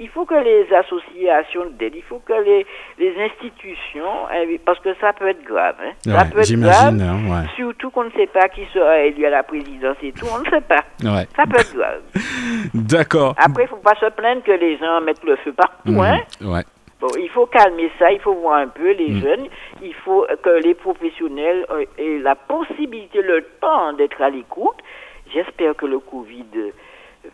[0.01, 2.66] Il faut que les associations d'aide, il faut que les,
[2.99, 5.76] les institutions, hein, parce que ça peut être grave.
[5.80, 5.92] Hein?
[6.05, 7.47] ça peut être grave, hein, ouais.
[7.55, 10.51] surtout qu'on ne sait pas qui sera élu à la présidence et tout, on ne
[10.51, 10.82] sait pas.
[11.05, 11.26] Ouais.
[11.36, 12.01] Ça peut être grave.
[12.74, 13.34] D'accord.
[13.38, 15.92] Après, il ne faut pas se plaindre que les gens mettent le feu partout.
[15.92, 16.01] Mhm.
[16.01, 16.18] Hein?
[16.42, 16.62] Ouais.
[17.01, 19.20] Bon, il faut calmer ça, il faut voir un peu les Mm.
[19.20, 19.47] jeunes,
[19.82, 24.76] il faut que les professionnels euh, aient la possibilité, le temps d'être à l'écoute.
[25.32, 26.47] J'espère que le Covid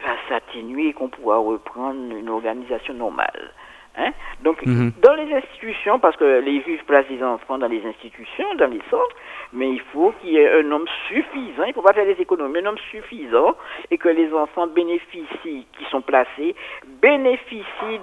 [0.03, 3.53] va s'atténuer et qu'on pourra reprendre une organisation normale.
[3.99, 4.13] Hein?
[4.43, 4.93] Donc, Mhm.
[5.03, 8.81] dans les institutions, parce que les juges placent les enfants dans les institutions, dans les
[8.89, 9.17] centres,
[9.53, 12.21] mais il faut qu'il y ait un nombre suffisant, il ne faut pas faire des
[12.23, 13.57] économies, un nombre suffisant,
[13.91, 16.55] et que les enfants bénéficient, qui sont placés,
[17.03, 17.99] bénéficient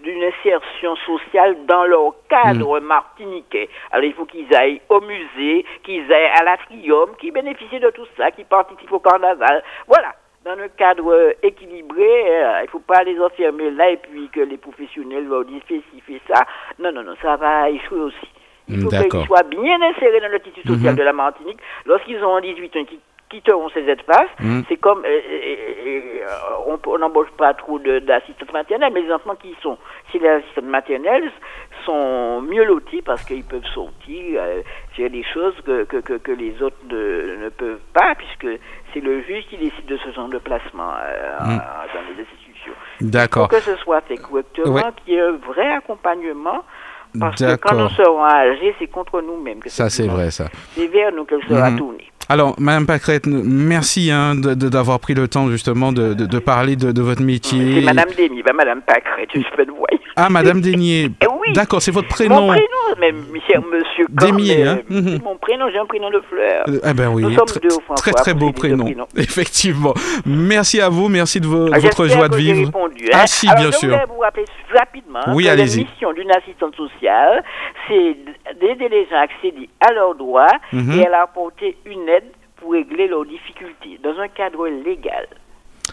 [0.00, 3.68] d'une insertion sociale dans leur cadre martiniquais.
[3.90, 8.06] Alors il faut qu'ils aillent au musée, qu'ils aillent à l'atrium, qu'ils bénéficient de tout
[8.16, 9.62] ça, qu'ils participent au carnaval.
[9.86, 10.14] Voilà
[10.44, 12.02] dans un cadre euh, équilibré,
[12.42, 15.62] euh, il ne faut pas les enfermer là et puis que les professionnels leur disent
[15.68, 16.44] fais ci, fais ça.
[16.78, 18.28] Non, non, non, ça va échouer aussi.
[18.68, 19.08] Il faut D'accord.
[19.10, 20.98] qu'ils soient bien insérés dans le tissu social Mhm.
[20.98, 21.58] de la Martinique.
[21.86, 22.84] Lorsqu'ils ont 18 ans,
[23.30, 24.64] quitteront ces espaces, Mhm.
[24.68, 29.54] c'est comme, euh, euh, euh, on n'embauche pas trop d'assistantes maternelles, mais les enfants qui
[29.62, 29.78] sont
[30.10, 31.30] chez les assistantes maternelles
[31.86, 34.62] sont mieux lotis parce qu'ils peuvent sortir, euh,
[34.96, 38.60] faire des choses que, que, que, que les autres ne, ne peuvent pas, puisque
[38.92, 41.58] c'est le juge qui décide de ce genre de placement euh, Mhm.
[41.94, 42.72] dans les institutions.
[43.00, 43.48] D'accord.
[43.48, 44.82] que ce soit fait correctement, Ouais.
[45.04, 46.62] qu'il y ait un vrai accompagnement,
[47.18, 50.46] parce que quand nous serons âgés, c'est contre nous-mêmes que Ça, cette c'est vrai, ça.
[50.74, 51.78] C'est vers nous qu'elle sera Mhm.
[51.78, 52.10] tournée.
[52.30, 57.22] Alors, Madame Pacrette, merci hein, d'avoir pris le temps justement de, de, parler de, votre
[57.22, 57.82] métier.
[57.82, 59.88] Madame Dénier, pas Madame Pacrette, je peux le voir.
[60.20, 61.10] Ah, Madame Dénier.
[61.22, 61.52] Eh oui.
[61.54, 62.42] D'accord, c'est votre prénom.
[62.42, 64.06] Mon prénom, même, cher monsieur.
[64.10, 65.20] Dénier, hein mhm.
[65.24, 66.64] Mon prénom, j'ai un prénom de fleur.
[66.68, 67.24] Euh, eh ben oui,
[67.96, 68.86] très, très beau prénom.
[69.16, 69.94] Effectivement.
[70.26, 72.66] Merci à vous, merci de ah, votre joie de vivre.
[72.66, 73.20] Répondu, hein.
[73.22, 73.98] Ah si, Alors, bien je sûr.
[74.08, 74.44] vous rappeler
[74.74, 77.42] rapidement oui, que la mission d'une assistante sociale,
[77.88, 78.16] c'est
[78.60, 81.00] d'aider les gens à accéder à leurs droits mhm.
[81.00, 85.26] et à apporter une aide pour régler leurs difficultés dans un cadre légal.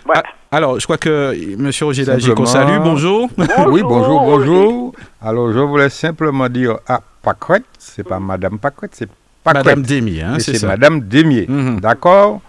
[0.07, 0.23] Voilà.
[0.25, 1.69] Ah, alors, je crois que M.
[1.81, 3.29] Roger Dagy, qu'on salue, bonjour.
[3.67, 4.95] Oui, bonjour, bonjour.
[5.21, 9.09] Alors, je voulais simplement dire à Pacrette, c'est pas Madame Pacrette, c'est
[9.43, 9.65] Pacrette.
[9.65, 10.67] Madame Demier, hein, c'est ça.
[10.67, 11.79] Madame Demier, mhm.
[11.79, 12.41] d'accord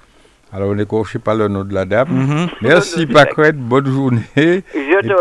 [0.51, 2.09] alors, on n'écorche pas le nom de la dame.
[2.09, 2.49] Mhm.
[2.63, 3.59] Merci, Pacrette.
[3.59, 4.23] Bonne journée.
[4.35, 4.63] et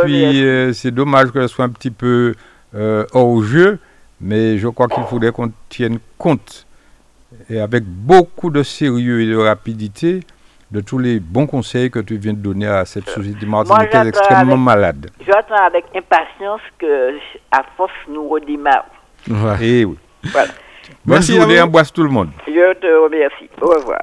[0.03, 2.33] puis, euh, c'est dommage qu'elle soit un petit peu
[2.73, 3.77] euh, hors jeu,
[4.21, 6.65] mais je crois qu'il faudrait qu'on tienne compte,
[7.49, 10.21] et avec beaucoup de sérieux et de rapidité,
[10.71, 14.57] de tous les bons conseils que tu viens de donner à cette société martiniquaise extrêmement
[14.57, 15.09] malade.
[15.25, 17.17] J'attends avec impatience que,
[17.51, 18.83] à force, nous redémarrons.
[19.61, 19.97] Et eh oui.
[20.23, 20.49] Voilà.
[21.05, 22.29] Bonne Merci journée, embrasse tout le monde.
[22.47, 23.49] Je te remercie.
[23.61, 24.01] Au revoir.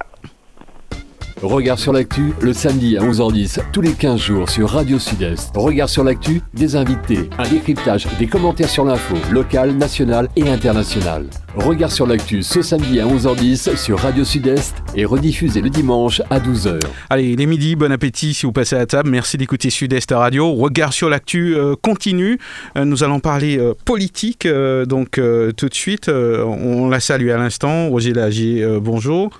[1.44, 5.54] Regard sur l'actu, le samedi à 11h10, tous les 15 jours sur Radio Sud-Est.
[5.54, 11.26] Regard sur l'actu, des invités, un décryptage, des commentaires sur l'info, locale, nationale et internationale.
[11.54, 16.40] Regard sur l'actu ce samedi à 11h10 sur Radio Sud-Est et rediffusé le dimanche à
[16.40, 16.80] 12h.
[17.10, 19.10] Allez, il est midi, bon appétit si vous passez à la table.
[19.10, 20.50] Merci d'écouter Sud-Est Radio.
[20.54, 22.38] Regard sur l'actu euh, continue.
[22.78, 25.20] Euh, nous allons parler euh, politique donc
[25.56, 26.08] tout de suite.
[26.08, 27.90] on la salue à l'instant.
[27.90, 29.30] Roger Lagier, bonjour.